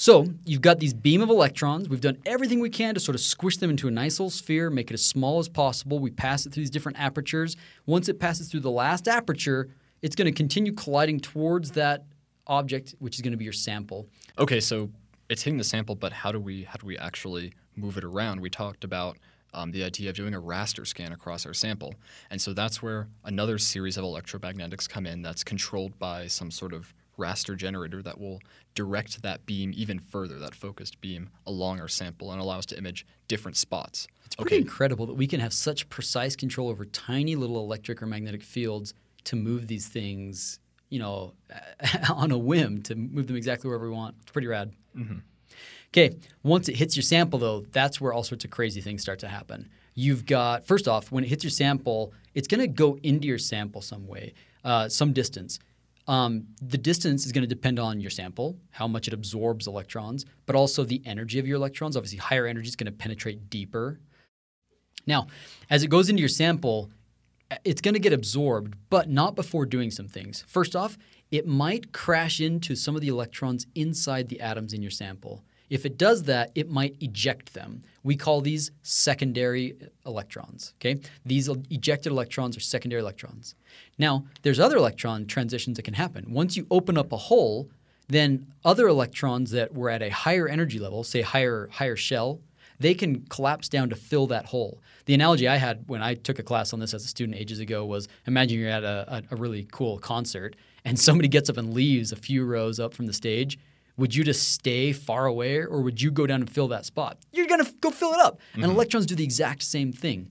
[0.00, 1.88] So you've got these beam of electrons.
[1.88, 4.70] We've done everything we can to sort of squish them into a nice little sphere,
[4.70, 5.98] make it as small as possible.
[5.98, 7.56] We pass it through these different apertures.
[7.84, 12.04] Once it passes through the last aperture, it's going to continue colliding towards that
[12.46, 14.06] object, which is going to be your sample.
[14.38, 14.88] Okay, so
[15.28, 18.40] it's hitting the sample, but how do we how do we actually move it around?
[18.40, 19.18] We talked about
[19.52, 21.96] um, the idea of doing a raster scan across our sample,
[22.30, 25.22] and so that's where another series of electromagnetics come in.
[25.22, 28.40] That's controlled by some sort of raster generator that will
[28.74, 32.78] direct that beam even further, that focused beam, along our sample and allow us to
[32.78, 34.06] image different spots.
[34.24, 34.62] It's pretty okay.
[34.62, 38.94] incredible that we can have such precise control over tiny little electric or magnetic fields
[39.24, 41.32] to move these things, you know,
[42.14, 44.16] on a whim to move them exactly wherever we want.
[44.22, 44.72] It's pretty rad.
[44.96, 45.18] Mm-hmm.
[45.88, 49.18] Okay, once it hits your sample, though, that's where all sorts of crazy things start
[49.20, 49.70] to happen.
[49.94, 53.38] You've got, first off, when it hits your sample, it's going to go into your
[53.38, 55.58] sample some way, uh, some distance.
[56.08, 60.24] Um, the distance is going to depend on your sample, how much it absorbs electrons,
[60.46, 61.96] but also the energy of your electrons.
[61.96, 64.00] Obviously, higher energy is going to penetrate deeper.
[65.06, 65.26] Now,
[65.68, 66.90] as it goes into your sample,
[67.64, 70.44] it's going to get absorbed, but not before doing some things.
[70.48, 70.96] First off,
[71.30, 75.44] it might crash into some of the electrons inside the atoms in your sample.
[75.70, 77.82] If it does that, it might eject them.
[78.02, 79.74] We call these secondary
[80.06, 80.74] electrons.
[80.80, 83.54] Okay, these ejected electrons are secondary electrons.
[83.98, 86.32] Now, there's other electron transitions that can happen.
[86.32, 87.70] Once you open up a hole,
[88.08, 92.40] then other electrons that were at a higher energy level, say higher higher shell,
[92.80, 94.80] they can collapse down to fill that hole.
[95.06, 97.60] The analogy I had when I took a class on this as a student ages
[97.60, 100.54] ago was imagine you're at a, a, really cool concert
[100.84, 103.58] and somebody gets up and leaves a few rows up from the stage.
[103.98, 107.18] Would you just stay far away or would you go down and fill that spot?
[107.32, 108.40] You're going to go fill it up.
[108.54, 110.30] And electrons do the exact same thing.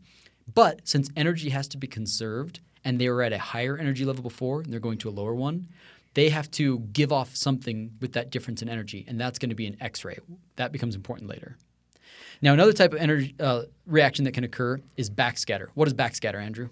[0.53, 4.23] But since energy has to be conserved and they were at a higher energy level
[4.23, 5.67] before and they're going to a lower one,
[6.13, 9.56] they have to give off something with that difference in energy, and that's going to
[9.56, 10.17] be an X-ray.
[10.56, 11.58] That becomes important later.
[12.41, 15.67] Now, another type of energy uh, reaction that can occur is backscatter.
[15.75, 16.69] What is backscatter, Andrew?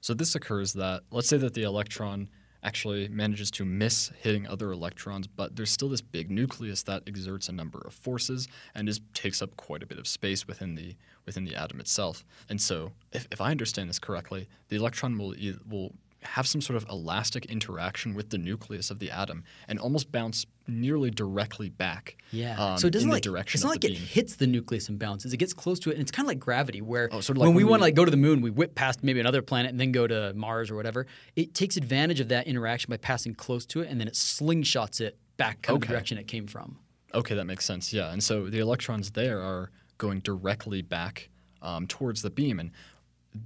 [0.00, 2.30] So this occurs that let's say that the electron
[2.62, 7.48] actually manages to miss hitting other electrons, but there's still this big nucleus that exerts
[7.48, 10.96] a number of forces and is, takes up quite a bit of space within the
[11.26, 12.24] within the atom itself.
[12.48, 15.34] And so, if, if I understand this correctly, the electron will
[15.68, 20.12] will have some sort of elastic interaction with the nucleus of the atom and almost
[20.12, 22.16] bounce nearly directly back.
[22.58, 24.00] um, so it doesn't in like the direction it's not like it beam.
[24.02, 25.32] hits the nucleus and bounces.
[25.32, 27.40] It gets close to it, and it's kind of like gravity, where Oh, sort of
[27.40, 29.18] like when we when want to like go to the moon, we whip past maybe
[29.18, 31.06] another planet and then go to Mars or whatever.
[31.36, 35.00] It takes advantage of that interaction by passing close to it, and then it slingshots
[35.00, 36.78] it back kind of the direction it came from.
[37.14, 37.92] Okay, that makes sense.
[37.92, 41.30] Yeah, and so the electrons there are going directly back
[41.62, 42.70] um, towards the beam, and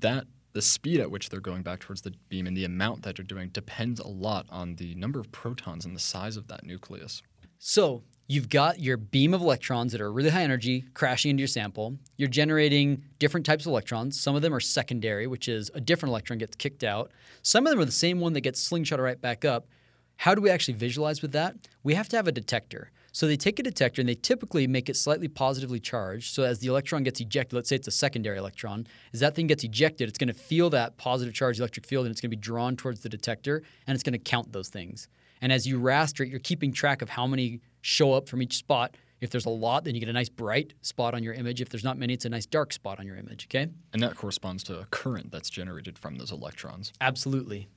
[0.01, 3.17] that the speed at which they're going back towards the beam and the amount that
[3.17, 6.65] they're doing depends a lot on the number of protons and the size of that
[6.65, 7.23] nucleus.
[7.59, 11.49] So you've got your beam of electrons that are really high energy crashing into your
[11.49, 11.99] sample.
[12.17, 14.19] You're generating different types of electrons.
[14.19, 17.11] Some of them are secondary, which is a different electron gets kicked out.
[17.43, 19.67] Some of them are the same one that gets slingshot right back up.
[20.19, 21.57] How do we actually visualize with that?
[21.83, 22.93] We have to have a detector.
[23.15, 26.35] So they take a detector and they typically make it slightly positively charged.
[26.35, 29.47] So as the electron gets ejected, let's say it's a secondary electron, as that thing
[29.47, 32.37] gets ejected, it's going to feel that positive charge electric field and it's going to
[32.37, 35.07] be drawn towards the detector and it's going to count those things.
[35.41, 38.57] And as you raster it, you're keeping track of how many show up from each
[38.57, 38.97] spot.
[39.21, 41.61] If there's a lot, then you get a nice bright spot on your image.
[41.61, 43.71] If there's not many, it's a nice dark spot on your image, okay?
[43.93, 46.93] And that corresponds to a current that's generated from those electrons.
[47.01, 47.69] Absolutely.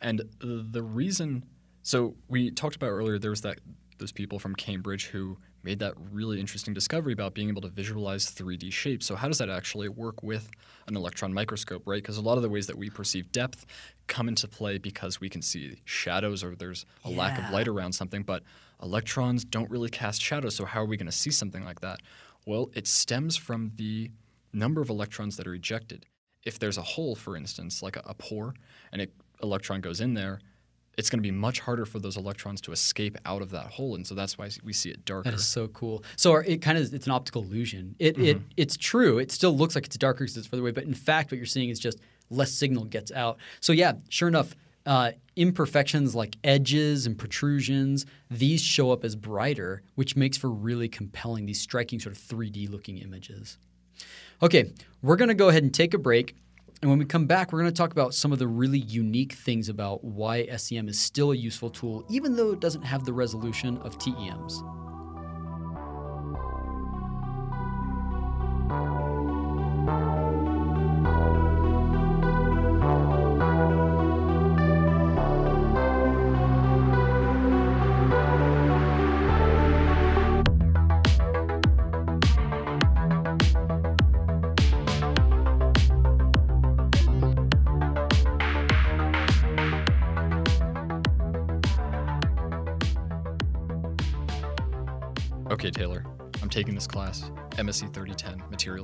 [0.00, 1.44] And the the reason,
[1.84, 3.60] so we talked about earlier, there was that
[3.98, 8.26] those people from Cambridge who made that really interesting discovery about being able to visualize
[8.26, 9.06] 3D shapes.
[9.06, 10.50] So how does that actually work with
[10.86, 12.02] an electron microscope, right?
[12.02, 13.64] Because a lot of the ways that we perceive depth
[14.06, 17.94] come into play because we can see shadows or there's a lack of light around
[17.94, 18.42] something, but
[18.82, 20.54] electrons don't really cast shadows.
[20.54, 22.00] So how are we going to see something like that?
[22.46, 24.10] Well, it stems from the
[24.52, 26.06] number of electrons that are ejected.
[26.44, 28.54] If there's a hole, for instance, like a, a pore,
[28.92, 29.08] and an
[29.42, 30.40] electron goes in there,
[30.96, 33.94] it's going to be much harder for those electrons to escape out of that hole,
[33.94, 35.30] and so that's why we see it darker.
[35.30, 36.04] That is so cool.
[36.16, 37.96] So it kind of it's an optical illusion.
[37.98, 39.18] It, it it's true.
[39.18, 41.46] It still looks like it's darker because it's further away, but in fact, what you're
[41.46, 43.38] seeing is just less signal gets out.
[43.60, 44.54] So yeah, sure enough,
[44.86, 50.88] uh, imperfections like edges and protrusions these show up as brighter, which makes for really
[50.88, 53.58] compelling these striking sort of 3D looking images.
[54.42, 56.36] Okay, we're going to go ahead and take a break.
[56.84, 59.32] And when we come back, we're going to talk about some of the really unique
[59.32, 63.12] things about why SEM is still a useful tool, even though it doesn't have the
[63.14, 64.83] resolution of TEMs.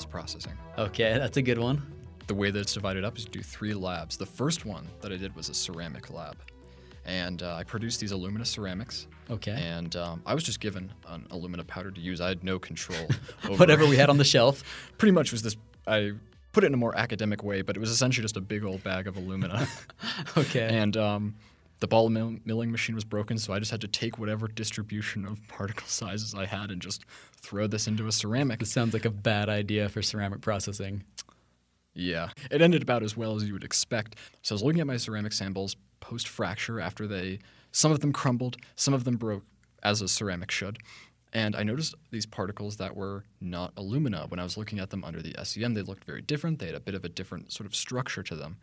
[0.01, 0.59] Materials Processing.
[0.79, 1.83] Okay, that's a good one.
[2.27, 4.17] The way that it's divided up is you do three labs.
[4.17, 6.37] The first one that I did was a ceramic lab.
[7.05, 9.09] And uh, I produced these alumina ceramics.
[9.31, 9.53] Okay.
[9.53, 12.21] And um, I was just given an alumina powder to use.
[12.21, 13.01] I had no control
[13.45, 14.63] over Whatever we had on the shelf.
[14.99, 15.57] Pretty much was this.
[15.87, 16.13] I
[16.53, 18.83] put it in a more academic way, but it was essentially just a big old
[18.85, 19.67] bag of alumina.
[20.37, 20.69] Okay.
[20.71, 21.35] and um,
[21.81, 25.27] the ball mill- milling machine was broken, so I just had to take whatever distribution
[25.27, 27.05] of particle sizes I had and just
[27.37, 28.61] throw this into a ceramic.
[28.61, 31.05] this sounds like a bad idea for ceramic processing.
[31.95, 34.17] Yeah, it ended about as well as you would expect.
[34.43, 37.41] So I was looking at my ceramic samples post fracture after they,
[37.73, 39.45] some of them crumbled, some of them broke,
[39.83, 40.79] as a ceramic should.
[41.33, 44.27] And I noticed these particles that were not alumina.
[44.29, 46.59] When I was looking at them under the SEM, they looked very different.
[46.59, 48.59] They had a bit of a different sort of structure to them.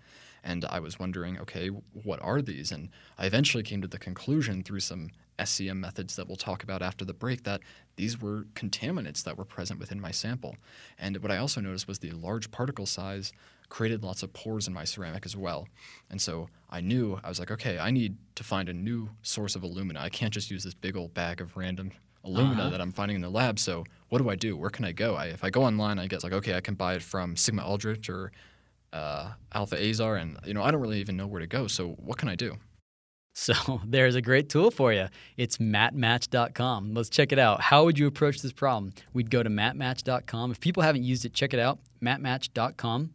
[0.50, 2.72] And I was wondering, okay, what are these?
[2.72, 5.10] And I eventually came to the conclusion through some
[5.44, 7.60] SEM methods that we'll talk about after the break that
[7.98, 10.56] these were contaminants that were present within my sample.
[10.98, 13.34] And what I also noticed was the large particle size
[13.70, 15.68] created lots of pores in my ceramic as well.
[16.10, 19.56] And so I knew, I was like, okay, I need to find a new source
[19.58, 20.00] of alumina.
[20.00, 21.92] I can't just use this big old bag of random
[22.24, 22.70] alumina Uh-huh.
[22.72, 23.60] that I'm finding in the lab.
[23.60, 24.56] So what do I do?
[24.56, 25.16] Where can I go?
[25.16, 27.64] I, if I go online, I guess like okay, I can buy it from Sigma
[27.64, 28.32] Aldrich or
[28.94, 31.68] uh, Alfa Aesar, and you know I don't really even know where to go.
[31.68, 32.58] So what can I do?
[33.34, 35.08] So there's a great tool for you.
[35.38, 36.94] It's matmatch.com.
[36.96, 37.62] Let's check it out.
[37.62, 38.94] How would you approach this problem?
[39.14, 40.52] We'd go to matmatch.com.
[40.52, 41.80] If people haven't used it, check it out.
[42.02, 43.14] matmatch.com.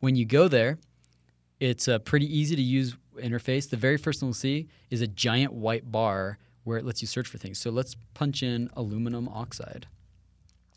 [0.00, 0.78] When you go there,
[1.58, 3.70] it's a pretty easy to use interface.
[3.70, 7.08] The very first thing we'll see is a giant white bar where it lets you
[7.08, 7.58] search for things.
[7.58, 9.86] So let's punch in aluminum oxide.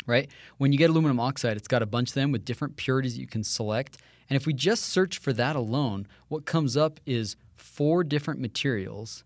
[0.05, 0.31] Right?
[0.57, 3.27] When you get aluminum oxide, it's got a bunch of them with different purities you
[3.27, 3.97] can select.
[4.29, 9.23] And if we just search for that alone, what comes up is four different materials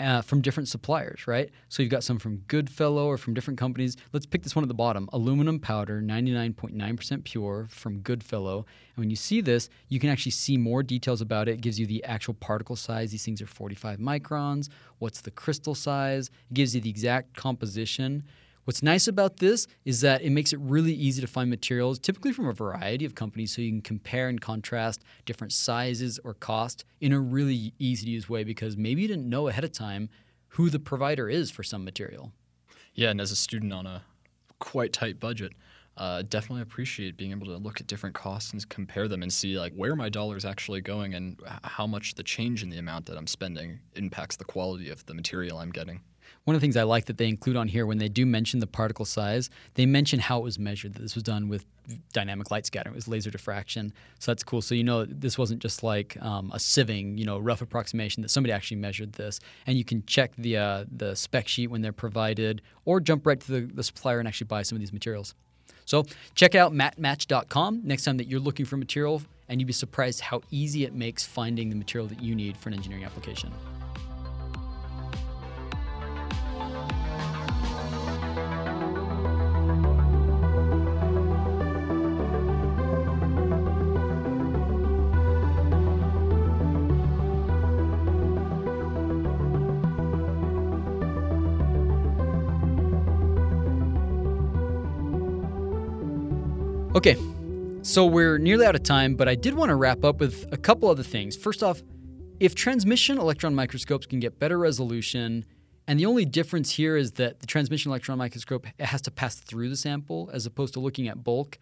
[0.00, 1.50] uh, from different suppliers, right?
[1.68, 3.96] So you've got some from Goodfellow or from different companies.
[4.12, 8.58] Let's pick this one at the bottom aluminum powder, 99.9% pure from Goodfellow.
[8.94, 11.52] And when you see this, you can actually see more details about it.
[11.54, 13.10] It gives you the actual particle size.
[13.10, 14.68] These things are 45 microns.
[14.98, 16.30] What's the crystal size?
[16.50, 18.22] It gives you the exact composition.
[18.68, 22.34] What's nice about this is that it makes it really easy to find materials, typically
[22.34, 26.84] from a variety of companies, so you can compare and contrast different sizes or cost
[27.00, 30.10] in a really easy to use way because maybe you didn't know ahead of time
[30.48, 32.30] who the provider is for some material.
[32.92, 34.02] Yeah, and as a student on a
[34.58, 35.54] quite tight budget,
[35.96, 39.58] uh, definitely appreciate being able to look at different costs and compare them and see
[39.58, 43.06] like where my dollar is actually going and how much the change in the amount
[43.06, 46.02] that I'm spending impacts the quality of the material I'm getting.
[46.48, 48.60] One of the things I like that they include on here when they do mention
[48.60, 50.94] the particle size, they mention how it was measured.
[50.94, 51.66] That this was done with
[52.14, 53.92] dynamic light scattering, it was laser diffraction.
[54.18, 54.62] So that's cool.
[54.62, 58.22] So you know this wasn't just like um, a sieving, you know, rough approximation.
[58.22, 61.82] That somebody actually measured this, and you can check the uh, the spec sheet when
[61.82, 64.92] they're provided, or jump right to the, the supplier and actually buy some of these
[64.94, 65.34] materials.
[65.84, 70.20] So check out matmatch.com next time that you're looking for material, and you'd be surprised
[70.20, 73.52] how easy it makes finding the material that you need for an engineering application.
[96.98, 97.16] Okay,
[97.82, 100.56] so we're nearly out of time, but I did want to wrap up with a
[100.56, 101.36] couple other things.
[101.36, 101.80] First off,
[102.40, 105.44] if transmission electron microscopes can get better resolution,
[105.86, 109.68] and the only difference here is that the transmission electron microscope has to pass through
[109.68, 111.60] the sample as opposed to looking at bulk,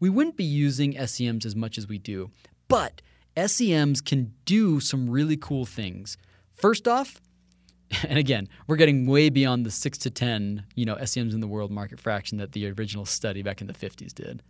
[0.00, 2.30] we wouldn't be using SEMs as much as we do.
[2.66, 3.02] But
[3.36, 6.16] SEMs can do some really cool things.
[6.54, 7.20] First off,
[8.08, 11.46] and again, we're getting way beyond the six to ten, you know, SEMs in the
[11.46, 14.42] world market fraction that the original study back in the 50s did.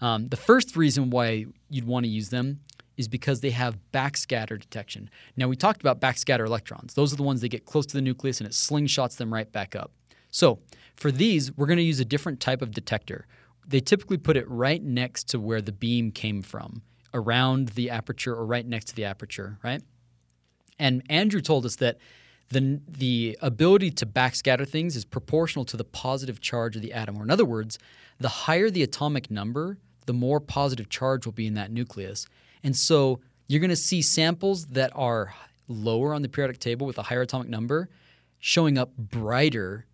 [0.00, 2.60] Um, the first reason why you'd want to use them
[2.96, 5.10] is because they have backscatter detection.
[5.36, 6.94] Now, we talked about backscatter electrons.
[6.94, 9.50] Those are the ones that get close to the nucleus and it slingshots them right
[9.50, 9.92] back up.
[10.30, 10.60] So,
[10.96, 13.26] for these, we're going to use a different type of detector.
[13.66, 18.34] They typically put it right next to where the beam came from, around the aperture
[18.34, 19.82] or right next to the aperture, right?
[20.78, 21.98] And Andrew told us that
[22.50, 27.18] the, the ability to backscatter things is proportional to the positive charge of the atom.
[27.18, 27.78] Or, in other words,
[28.18, 32.26] the higher the atomic number, the more positive charge will be in that nucleus.
[32.62, 35.34] And so you're going to see samples that are
[35.68, 37.88] lower on the periodic table with a higher atomic number
[38.38, 39.86] showing up brighter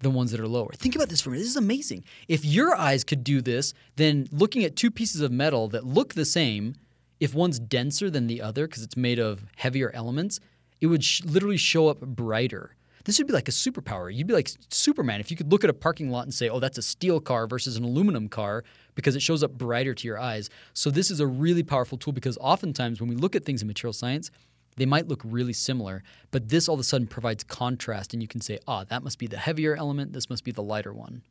[0.00, 0.72] than ones that are lower.
[0.72, 1.42] Think about this for a minute.
[1.42, 2.04] This is amazing.
[2.28, 6.14] If your eyes could do this, then looking at two pieces of metal that look
[6.14, 6.74] the same,
[7.18, 10.40] if one's denser than the other because it's made of heavier elements,
[10.80, 12.74] it would sh- literally show up brighter.
[13.04, 14.14] This would be like a superpower.
[14.14, 16.60] You'd be like Superman if you could look at a parking lot and say, oh,
[16.60, 20.18] that's a steel car versus an aluminum car because it shows up brighter to your
[20.18, 20.50] eyes.
[20.74, 23.68] So, this is a really powerful tool because oftentimes when we look at things in
[23.68, 24.30] material science,
[24.76, 28.28] they might look really similar, but this all of a sudden provides contrast, and you
[28.28, 31.22] can say, ah, that must be the heavier element, this must be the lighter one.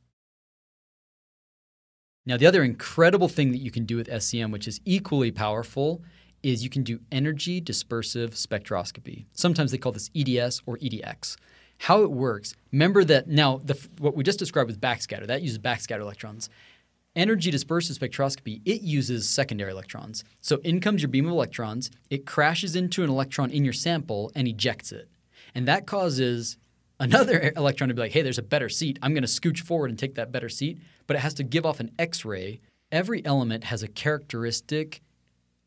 [2.26, 6.04] Now, the other incredible thing that you can do with SEM, which is equally powerful,
[6.44, 9.26] is you can do energy dispersive spectroscopy.
[9.34, 11.36] Sometimes they call this EDS or EDX.
[11.80, 15.60] How it works, remember that now the, what we just described with backscatter, that uses
[15.60, 16.50] backscatter electrons.
[17.16, 20.24] Energy dispersive spectroscopy, it uses secondary electrons.
[20.42, 24.32] So in comes your beam of electrons, it crashes into an electron in your sample
[24.36, 25.10] and ejects it.
[25.56, 26.58] And that causes
[27.00, 29.00] another electron to be like, hey, there's a better seat.
[29.02, 30.80] I'm going to scooch forward and take that better seat.
[31.08, 32.60] But it has to give off an X ray.
[32.92, 35.02] Every element has a characteristic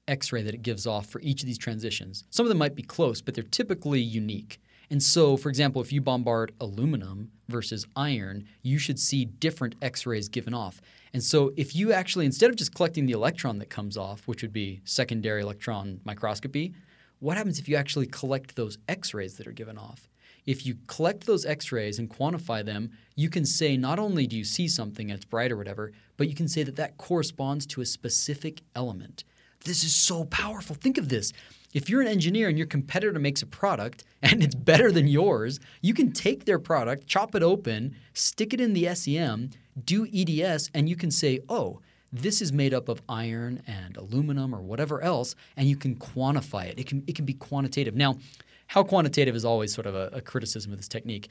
[0.07, 2.25] X ray that it gives off for each of these transitions.
[2.29, 4.61] Some of them might be close, but they're typically unique.
[4.93, 10.05] And so, for example, if you bombard aluminum versus iron, you should see different X
[10.05, 10.83] rays given off.
[11.15, 14.43] And so, if you actually, instead of just collecting the electron that comes off, which
[14.43, 16.75] would be secondary electron microscopy,
[17.21, 20.09] what happens if you actually collect those X rays that are given off?
[20.47, 24.45] if you collect those X-rays and quantify them, you can say not only do you
[24.45, 27.81] see something and it's bright or whatever, but you can say that that corresponds to
[27.81, 29.25] a specific element.
[29.65, 30.75] This is so powerful.
[30.75, 31.33] Think of this.
[31.73, 35.59] If you're an engineer and your competitor makes a product and it's better than yours,
[35.81, 39.51] you can take their product, chop it open, stick it in the SEM,
[39.85, 41.81] do EDS, and you can say, oh,
[42.13, 46.67] this is made up of iron and aluminum or whatever else, and you can quantify
[46.67, 46.79] it.
[46.79, 47.95] It can, it can be quantitative.
[47.95, 48.19] Now,
[48.67, 51.29] how quantitative is always sort of a, a criticism of this technique.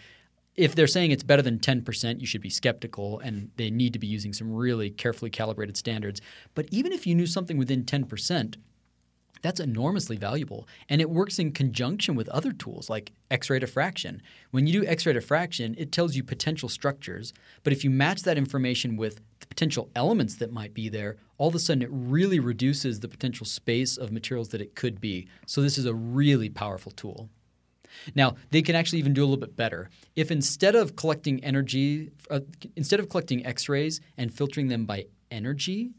[0.55, 3.99] If they're saying it's better than 10%, you should be skeptical and they need to
[3.99, 6.19] be using some really carefully calibrated standards.
[6.55, 8.55] But even if you knew something within 10%,
[9.41, 10.67] that's enormously valuable.
[10.89, 14.21] And it works in conjunction with other tools like X ray diffraction.
[14.51, 17.33] When you do X ray diffraction, it tells you potential structures.
[17.63, 21.49] But if you match that information with the potential elements that might be there, all
[21.49, 25.27] of a sudden it really reduces the potential space of materials that it could be.
[25.45, 27.29] So this is a really powerful tool.
[28.15, 29.89] Now, they can actually even do a little bit better.
[30.15, 32.39] If instead of collecting energy, uh,
[32.75, 35.91] instead of collecting X rays and filtering them by energy,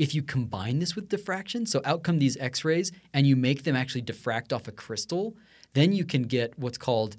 [0.00, 3.64] if you combine this with diffraction, so out come these X rays and you make
[3.64, 5.36] them actually diffract off a crystal,
[5.74, 7.18] then you can get what's called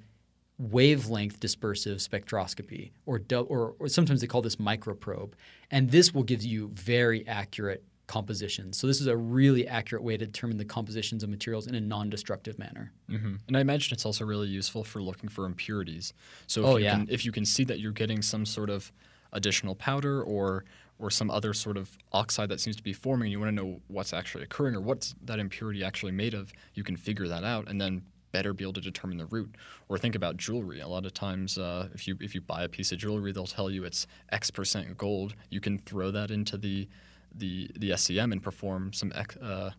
[0.58, 5.34] wavelength dispersive spectroscopy, or, or, or sometimes they call this microprobe.
[5.70, 8.78] And this will give you very accurate compositions.
[8.78, 11.80] So this is a really accurate way to determine the compositions of materials in a
[11.80, 12.90] non-destructive manner.
[13.08, 13.34] Mm-hmm.
[13.46, 16.14] And I imagine it's also really useful for looking for impurities.
[16.48, 16.96] So if oh, you yeah.
[16.96, 18.90] can if you can see that you're getting some sort of
[19.32, 20.64] additional powder or
[21.02, 23.64] or some other sort of oxide that seems to be forming and you want to
[23.64, 27.42] know what's actually occurring or what's that impurity actually made of, you can figure that
[27.42, 29.56] out and then better be able to determine the root.
[29.88, 30.80] Or think about jewelry.
[30.80, 33.46] A lot of times, uh, if you if you buy a piece of jewelry, they'll
[33.46, 35.34] tell you it's X percent gold.
[35.50, 36.88] You can throw that into the
[37.34, 39.70] the the SEM and perform some uh,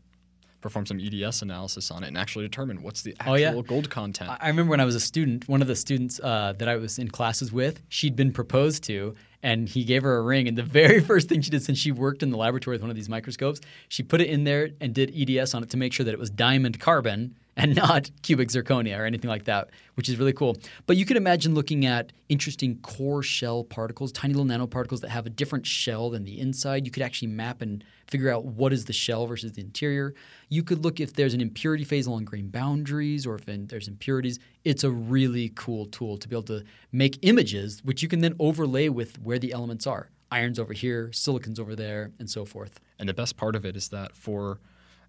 [0.64, 3.62] perform some EDS analysis on it and actually determine what's the actual oh, yeah.
[3.62, 4.32] gold content.
[4.40, 6.98] I remember when I was a student, one of the students uh, that I was
[6.98, 10.48] in classes with, she'd been proposed to, and he gave her a ring.
[10.48, 12.90] And the very first thing she did, since she worked in the laboratory with one
[12.90, 13.60] of these microscopes,
[13.90, 16.20] she put it in there and did EDS on it to make sure that it
[16.20, 20.58] was diamond carbon and not cubic zirconia or anything like that, which is really cool.
[20.86, 25.26] But you could imagine looking at interesting core shell particles, tiny little nanoparticles that have
[25.26, 26.86] a different shell than the inside.
[26.86, 30.14] You could actually map and figure out what is the shell versus the interior.
[30.50, 34.40] You could look if there's an impurity phase along grain boundaries or if there's impurities.
[34.64, 38.36] It's a really cool tool to be able to make images, which you can then
[38.40, 40.10] overlay with where the elements are.
[40.32, 42.80] Iron's over here, silicon's over there, and so forth.
[42.98, 44.60] And the best part of it is that for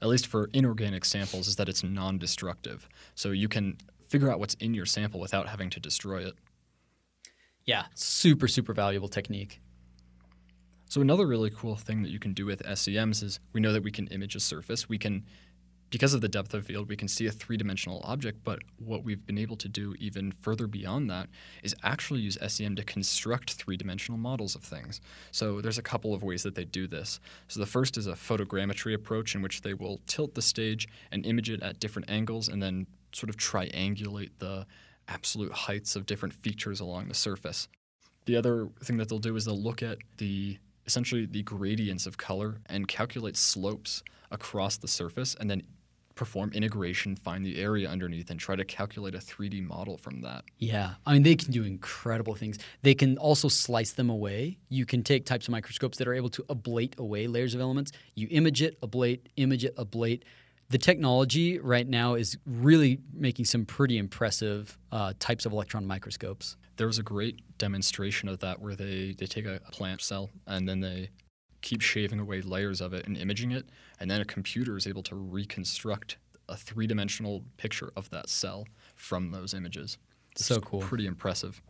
[0.05, 2.87] at least for inorganic samples, is that it's non destructive.
[3.15, 6.35] So you can figure out what's in your sample without having to destroy it.
[7.65, 9.63] Yeah, super, super valuable technique.
[10.91, 13.83] So another really cool thing that you can do with SEMs is we know that
[13.83, 14.91] we can image a surface.
[14.91, 15.25] We can
[15.95, 19.05] because of the depth of field, we can see a three dimensional object, but what
[19.05, 21.29] we've been able to do even further beyond that
[21.63, 25.01] is actually use SEM to construct three dimensional models of things.
[25.31, 27.21] So there's a couple of ways that they do this.
[27.47, 31.25] So the first is a photogrammetry approach in which they will tilt the stage and
[31.25, 34.67] image it at different angles and then sort of triangulate the
[35.07, 37.69] absolute heights of different features along the surface.
[38.25, 42.19] The other thing that they'll do is they'll look at the essentially the gradients of
[42.19, 45.63] color and calculate slopes across the surface and then
[46.15, 50.45] perform integration, find the area underneath, and try to calculate a 3D model from that.
[50.59, 50.95] Yeah.
[51.07, 52.59] I mean, they can do incredible things.
[52.83, 54.59] They can also slice them away.
[54.69, 57.93] You can take types of microscopes that are able to ablate away layers of elements.
[58.15, 60.23] You image it, ablate, image it, ablate.
[60.71, 66.57] The technology right now is really making some pretty impressive uh, types of electron microscopes.
[66.77, 70.69] There was a great demonstration of that where they, they take a plant cell and
[70.69, 71.11] then they
[71.65, 73.67] keep shaving away layers of it and imaging it,
[73.99, 78.67] and then a computer is able to reconstruct a three dimensional picture of that cell
[78.95, 79.99] from those images.
[80.37, 80.81] so cool.
[80.81, 81.63] Pretty impressive.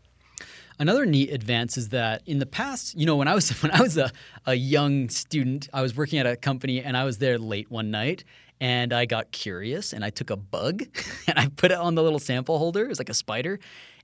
[0.80, 3.80] Another neat advance is that in the past, you know, when I was when I
[3.80, 4.10] was a,
[4.46, 7.92] a young student, I was working at a company and I was there late one
[7.92, 8.24] night
[8.60, 10.82] and I got curious and I took a bug
[11.28, 12.84] and I put it on the little sample holder.
[12.84, 13.60] It was like a spider.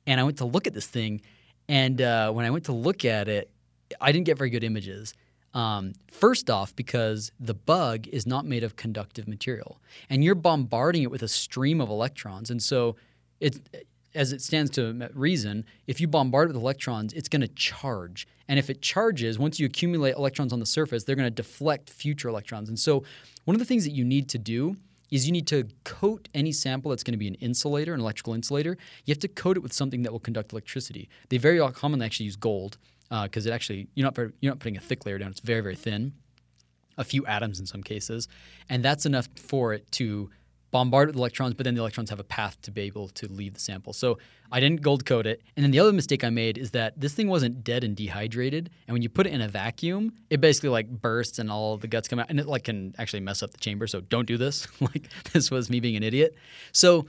[0.06, 1.20] And I went to look at this thing.
[1.68, 3.50] And uh, when I went to look at it,
[4.00, 5.14] I didn't get very good images.
[5.52, 11.02] Um, first off, because the bug is not made of conductive material, and you're bombarding
[11.02, 12.94] it with a stream of electrons, and so
[14.14, 18.28] as it stands to reason, if you bombard it with electrons, it's going to charge,
[18.46, 21.90] and if it charges, once you accumulate electrons on the surface, they're going to deflect
[21.90, 23.02] future electrons, and so
[23.44, 24.76] one of the things that you need to do
[25.10, 28.32] is you need to coat any sample that's going to be an insulator, an electrical
[28.32, 28.76] insulator.
[29.04, 31.08] You have to coat it with something that will conduct electricity.
[31.30, 32.78] They very commonly actually use gold
[33.10, 35.30] because uh, it actually you're not you're not putting a thick layer down.
[35.30, 36.14] It's very very thin,
[36.96, 38.28] a few atoms in some cases,
[38.68, 40.30] and that's enough for it to
[40.70, 43.26] bombard it with electrons, but then the electrons have a path to be able to
[43.28, 43.92] leave the sample.
[43.92, 44.18] So
[44.52, 45.42] I didn't gold coat it.
[45.56, 48.70] And then the other mistake I made is that this thing wasn't dead and dehydrated.
[48.86, 51.88] And when you put it in a vacuum, it basically like bursts and all the
[51.88, 53.86] guts come out, and it like can actually mess up the chamber.
[53.86, 54.68] So don't do this.
[54.80, 56.34] like this was me being an idiot.
[56.72, 57.06] So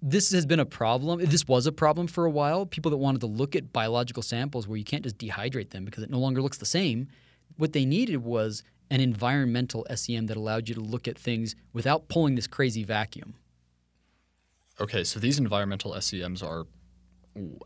[0.00, 1.20] this has been a problem.
[1.24, 2.66] This was a problem for a while.
[2.66, 6.02] People that wanted to look at biological samples where you can't just dehydrate them because
[6.02, 7.08] it no longer looks the same.
[7.56, 12.08] What they needed was an environmental SEM that allowed you to look at things without
[12.08, 13.34] pulling this crazy vacuum.
[14.80, 16.66] Okay, so these environmental SEMs are,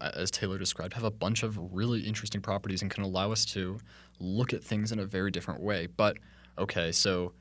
[0.00, 3.78] as Taylor described, have a bunch of really interesting properties and can allow us to
[4.18, 5.86] look at things in a very different way.
[5.86, 6.16] But
[6.58, 7.34] okay, so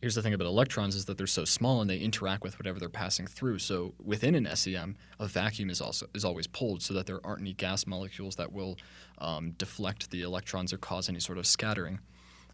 [0.00, 2.78] here's the thing about electrons is that they're so small and they interact with whatever
[2.78, 3.58] they're passing through.
[3.58, 7.40] So within an SEM, a vacuum is also is always pulled so that there aren't
[7.40, 8.76] any gas molecules that will
[9.18, 12.00] um, deflect the electrons or cause any sort of scattering.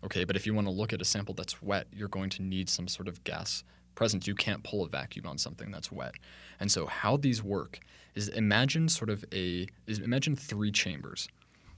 [0.05, 2.43] Okay, but if you want to look at a sample that's wet, you're going to
[2.43, 3.63] need some sort of gas
[3.95, 4.27] present.
[4.27, 6.15] You can't pull a vacuum on something that's wet.
[6.59, 7.81] And so how these work
[8.15, 11.29] is imagine sort of a is imagine three chambers.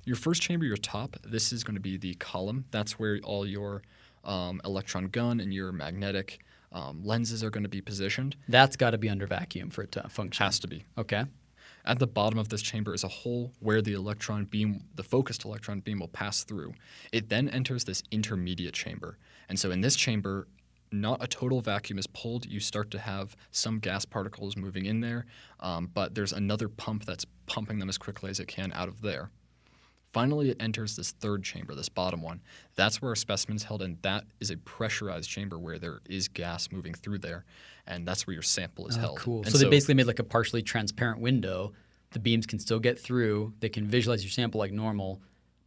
[0.06, 2.66] Your first chamber, your top, this is going to be the column.
[2.70, 3.82] That's where all your
[4.24, 6.40] um, electron gun and your magnetic
[6.72, 8.36] um, lenses are going to be positioned.
[8.48, 10.44] That's got to be under vacuum for it to function.
[10.44, 10.84] Has to be.
[10.98, 11.24] Okay.
[11.86, 15.44] At the bottom of this chamber is a hole where the electron beam, the focused
[15.44, 16.72] electron beam, will pass through.
[17.12, 19.18] It then enters this intermediate chamber.
[19.48, 20.48] And so in this chamber,
[20.90, 22.46] not a total vacuum is pulled.
[22.46, 25.26] You start to have some gas particles moving in there,
[25.60, 29.02] um, but there's another pump that's pumping them as quickly as it can out of
[29.02, 29.30] there.
[30.14, 32.40] Finally, it enters this third chamber, this bottom one.
[32.76, 36.28] That's where a specimen is held, and that is a pressurized chamber where there is
[36.28, 37.44] gas moving through there,
[37.86, 39.18] and that's where your sample is Oh, held.
[39.18, 39.42] cool.
[39.42, 41.72] And So, they basically made like a partially transparent window.
[42.12, 43.54] The beams can still get through.
[43.58, 45.20] They can visualize your sample like normal,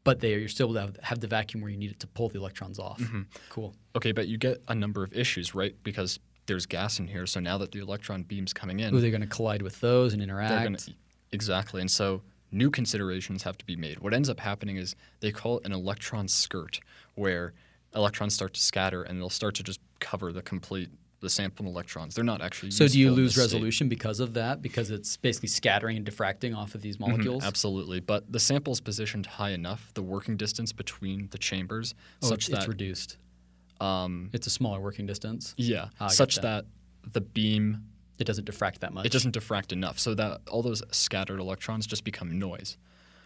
[0.06, 2.08] but they you're still able to have, have the vacuum where you need it to
[2.08, 3.00] pull the electrons off.
[3.02, 3.24] Mm-hmm.
[3.50, 3.76] Cool.
[3.98, 5.76] okay, but you get a number of issues, right?
[5.84, 9.12] Because there's gas in here, so now that the electron beam's coming in, Ooh, they're
[9.12, 10.90] going to collide with those and interact.
[11.34, 12.22] exactly, and so
[12.52, 14.00] new considerations have to be made.
[14.00, 16.80] What ends up happening is they call it an electron skirt,
[17.16, 17.54] where
[17.96, 20.90] electrons start to scatter and they'll start to just cover the complete
[21.20, 22.14] the sample electrons.
[22.14, 22.70] They're not actually.
[22.70, 23.56] So do you lose this state.
[23.56, 24.62] resolution because of that?
[24.62, 27.40] Because it's basically scattering and diffracting off of these molecules?
[27.42, 31.96] Mm-hmm, Absolutely, but the sample is positioned high enough, the working distance between the chambers,
[32.22, 33.18] Oh, such it's, it's reduced.
[33.82, 35.56] um, It's a smaller working distance.
[35.58, 36.66] yeah, Ah, such that.
[37.04, 37.84] that the beam
[38.20, 39.06] It doesn't diffract that much.
[39.06, 42.78] it doesn't diffract enough, so that all those scattered electrons just become noise.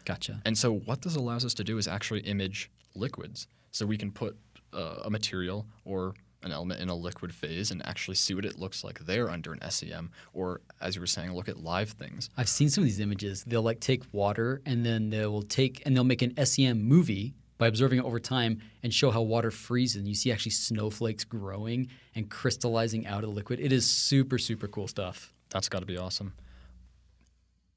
[0.06, 0.42] Gotcha.
[0.46, 3.48] And so what this allows us to do is actually image liquids.
[3.72, 4.38] So we can put
[4.74, 6.14] uh, a material or
[6.44, 9.54] an element in a liquid phase and actually see what it looks like there under
[9.54, 12.30] an SEM, or as you were saying, look at live things.
[12.36, 13.44] I've seen some of these images.
[13.46, 17.36] They'll like take water and then they will take and they'll make an SEM movie
[17.62, 19.97] by observing it over time and show how water freezes.
[19.97, 23.59] And you see actually snowflakes growing and crystallizing out of the liquid.
[23.59, 25.32] It is super, super cool stuff.
[25.51, 26.34] That's got to be awesome.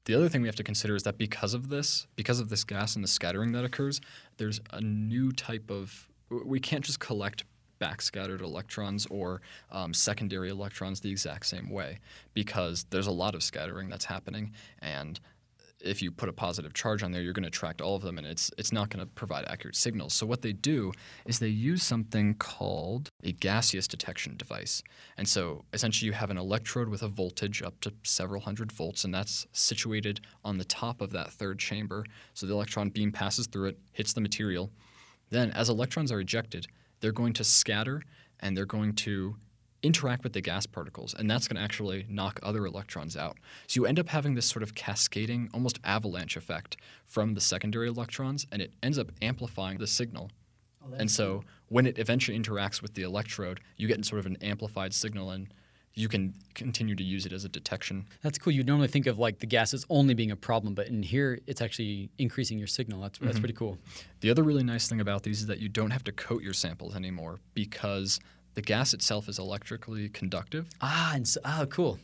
[0.05, 2.63] The other thing we have to consider is that because of this, because of this
[2.63, 4.01] gas and the scattering that occurs,
[4.37, 6.09] there's a new type of.
[6.31, 7.43] We can't just collect
[7.79, 11.99] backscattered electrons or um, secondary electrons the exact same way
[12.33, 15.19] because there's a lot of scattering that's happening and
[15.85, 18.17] if you put a positive charge on there, you're going to attract all of them,
[18.17, 20.13] and it's it's not going to provide accurate signals.
[20.13, 20.91] So what they do
[21.25, 24.83] is they use something called a gaseous detection device,
[25.17, 29.03] and so essentially you have an electrode with a voltage up to several hundred volts,
[29.03, 32.05] and that's situated on the top of that third chamber.
[32.33, 34.71] So the electron beam passes through it, hits the material.
[35.29, 36.67] Then, as electrons are ejected,
[36.99, 38.01] they're going to scatter
[38.39, 39.35] and they're going to
[39.85, 43.37] interact with the gas particles, and that's going to actually knock other electrons out.
[43.67, 47.87] So you end up having this sort of cascading, almost avalanche effect from the secondary
[47.87, 50.31] electrons, and it ends up amplifying the signal.
[50.83, 54.37] Oh, and so when it eventually interacts with the electrode, you get sort of an
[54.41, 55.53] amplified signal, and
[55.95, 58.05] you can continue to use it as a detection.
[58.21, 58.51] That's cool.
[58.51, 61.61] You'd normally think of like the gases only being a problem, but in here it's
[61.61, 63.01] actually increasing your signal.
[63.01, 63.39] That's that's mm-hmm.
[63.39, 63.77] pretty cool.
[64.19, 66.53] The other really nice thing about these is that you don't have to coat your
[66.53, 68.19] samples anymore because
[68.55, 70.67] the gas itself is electrically conductive.
[70.81, 71.99] Ah, and so, ah, cool.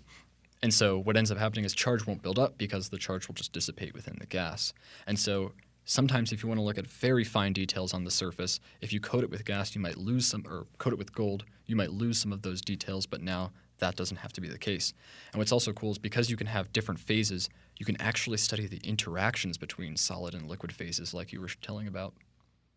[0.62, 3.34] And so what ends up happening is charge won't build up because the charge will
[3.34, 4.74] just dissipate within the gas.
[5.08, 5.54] And so
[5.86, 9.00] sometimes if you want to look at very fine details on the surface, if you
[9.00, 11.92] coat it with gas, you might lose some or coat it with gold, you might
[11.92, 14.94] lose some of those details, but now that doesn't have to be the case.
[15.32, 17.50] And what's also cool is because you can have different phases,
[17.80, 21.88] you can actually study the interactions between solid and liquid phases like you were telling
[21.88, 22.14] about.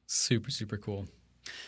[0.07, 1.07] Super, super cool.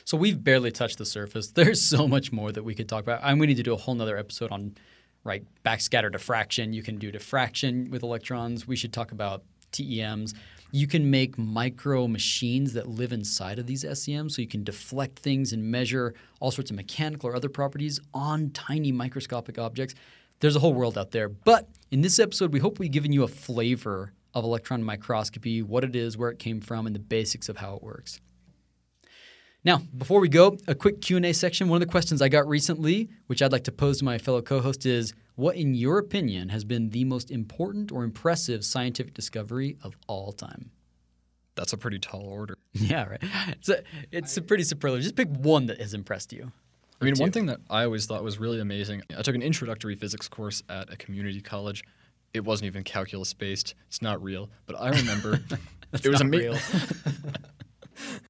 [0.05, 1.51] So we've barely touched the surface.
[1.55, 3.21] There's so much more that we could talk about.
[3.23, 4.77] And we need to do a whole nother episode on
[5.25, 6.73] right backscatter diffraction.
[6.73, 8.67] You can do diffraction with electrons.
[8.67, 10.35] We should talk about TEMs.
[10.73, 15.19] You can make micro machines that live inside of these SEMs, so you can deflect
[15.19, 19.95] things and measure all sorts of mechanical or other properties on tiny microscopic objects.
[20.41, 21.29] There's a whole world out there.
[21.29, 25.83] But in this episode, we hope we've given you a flavor of electron microscopy, what
[25.83, 28.21] it is, where it came from, and the basics of how it works.
[29.67, 31.69] Now, before we go, a quick Q&A section.
[31.69, 34.41] One of the questions I got recently, which I'd like to pose to my fellow
[34.41, 39.77] co-host is, what in your opinion has been the most important or impressive scientific discovery
[39.83, 40.71] of all time?
[41.57, 42.57] That's a pretty tall order.
[42.75, 43.23] Yeah, right.
[43.49, 45.03] It's a, it's a pretty superlative.
[45.03, 46.53] Just pick one that has impressed you.
[47.01, 49.97] I mean, one thing that I always thought was really amazing, I took an introductory
[49.97, 51.83] physics course at a community college.
[52.35, 53.75] It wasn't even calculus based.
[53.89, 55.41] It's not real, but I remember
[55.93, 56.61] it was amazing.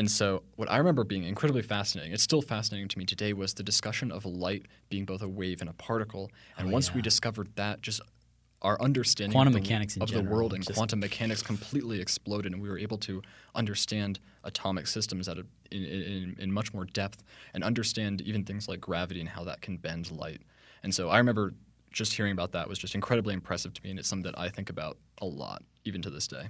[0.00, 3.52] And so, what I remember being incredibly fascinating, it's still fascinating to me today, was
[3.52, 6.30] the discussion of light being both a wave and a particle.
[6.56, 8.00] And Oh, once we discovered that, just
[8.62, 12.50] our understanding Quantum of the, mechanics in of the world and quantum mechanics completely exploded,
[12.54, 13.20] and we were able to
[13.54, 17.22] understand atomic systems at a, in, in, in much more depth
[17.52, 20.40] and understand even things like gravity and how that can bend light.
[20.82, 21.52] And so, I remember
[21.90, 24.48] just hearing about that was just incredibly impressive to me, and it's something that I
[24.48, 26.48] think about a lot, even to this day.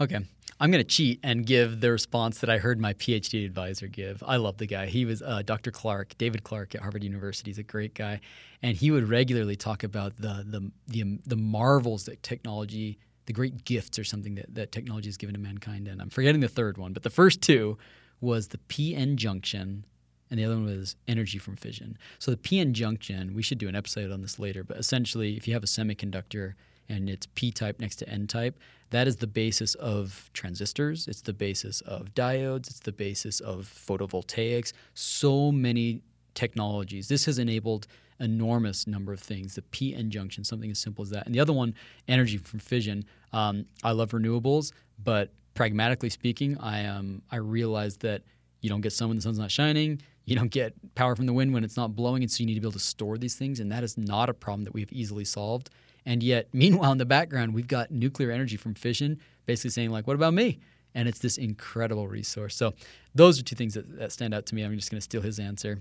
[0.00, 0.18] Okay.
[0.60, 4.22] I'm going to cheat and give the response that I heard my PhD advisor give.
[4.26, 4.86] I love the guy.
[4.86, 5.70] He was uh, Dr.
[5.70, 7.50] Clarke, David Clarke at Harvard University.
[7.50, 8.20] He's a great guy.
[8.62, 13.64] And he would regularly talk about the, the, the, the marvels that technology, the great
[13.64, 15.88] gifts or something that, that technology has given to mankind.
[15.88, 17.76] And I'm forgetting the third one, but the first two
[18.20, 19.84] was the PN junction
[20.30, 21.98] and the other one was energy from fission.
[22.18, 25.46] So the PN junction, we should do an episode on this later, but essentially, if
[25.46, 26.54] you have a semiconductor
[26.88, 28.58] and it's P type next to N type,
[28.90, 31.08] that is the basis of transistors.
[31.08, 32.68] It's the basis of diodes.
[32.70, 34.72] It's the basis of photovoltaics.
[34.94, 36.02] So many
[36.34, 37.08] technologies.
[37.08, 37.86] This has enabled
[38.20, 39.54] enormous number of things.
[39.54, 41.74] The PN junction, something as simple as that, and the other one,
[42.06, 43.04] energy from fission.
[43.32, 44.72] Um, I love renewables,
[45.02, 48.22] but pragmatically speaking, I um, I realize that
[48.60, 50.00] you don't get sun when the sun's not shining.
[50.24, 52.54] You don't get power from the wind when it's not blowing, and so you need
[52.54, 53.60] to be able to store these things.
[53.60, 55.70] And that is not a problem that we have easily solved.
[56.06, 60.06] And yet, meanwhile, in the background, we've got nuclear energy from fission, basically saying like,
[60.06, 60.60] "What about me?"
[60.94, 62.54] And it's this incredible resource.
[62.54, 62.74] So,
[63.14, 64.62] those are two things that, that stand out to me.
[64.62, 65.80] I'm just going to steal his answer.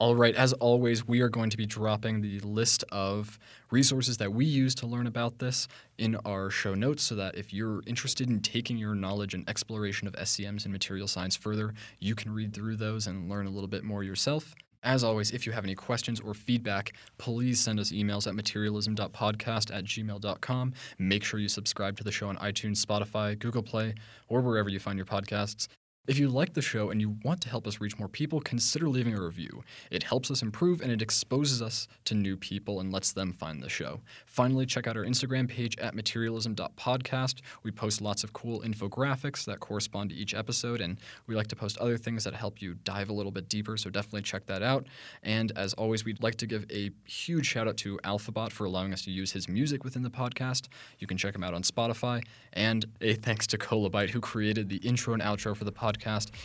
[0.00, 3.38] All right, as always, we are going to be dropping the list of
[3.70, 5.68] resources that we use to learn about this
[5.98, 10.08] in our show notes so that if you're interested in taking your knowledge and exploration
[10.08, 13.68] of SEMs and material science further, you can read through those and learn a little
[13.68, 14.54] bit more yourself.
[14.82, 19.74] As always, if you have any questions or feedback, please send us emails at materialism.podcast
[19.74, 20.72] at gmail.com.
[20.98, 23.94] Make sure you subscribe to the show on iTunes, Spotify, Google Play,
[24.28, 25.68] or wherever you find your podcasts.
[26.08, 28.88] If you like the show and you want to help us reach more people, consider
[28.88, 29.62] leaving a review.
[29.90, 33.62] It helps us improve and it exposes us to new people and lets them find
[33.62, 34.00] the show.
[34.24, 37.42] Finally, check out our Instagram page at materialism.podcast.
[37.62, 41.56] We post lots of cool infographics that correspond to each episode, and we like to
[41.56, 44.62] post other things that help you dive a little bit deeper, so definitely check that
[44.62, 44.86] out.
[45.22, 48.94] And as always, we'd like to give a huge shout out to Alphabot for allowing
[48.94, 50.68] us to use his music within the podcast.
[50.98, 52.24] You can check him out on Spotify.
[52.54, 55.89] And a thanks to Kolabyte, who created the intro and outro for the podcast.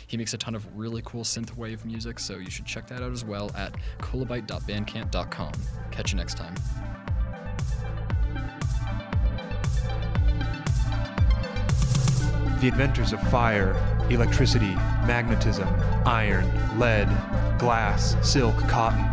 [0.06, 3.12] He makes a ton of really cool synthwave music, so you should check that out
[3.12, 5.52] as well at kolabyte.bandcamp.com.
[5.90, 6.54] Catch you next time.
[12.60, 13.76] The inventors of fire,
[14.10, 14.74] electricity,
[15.06, 15.68] magnetism,
[16.06, 17.08] iron, lead,
[17.58, 19.04] glass, silk, cotton,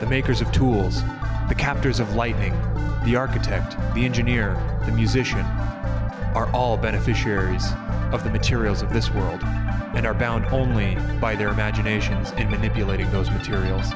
[0.00, 1.02] the makers of tools,
[1.48, 2.52] the captors of lightning,
[3.04, 4.54] the architect, the engineer,
[4.86, 5.44] the musician,
[6.34, 7.64] are all beneficiaries
[8.12, 9.40] of the materials of this world
[9.96, 13.92] and are bound only by their imaginations in manipulating those materials.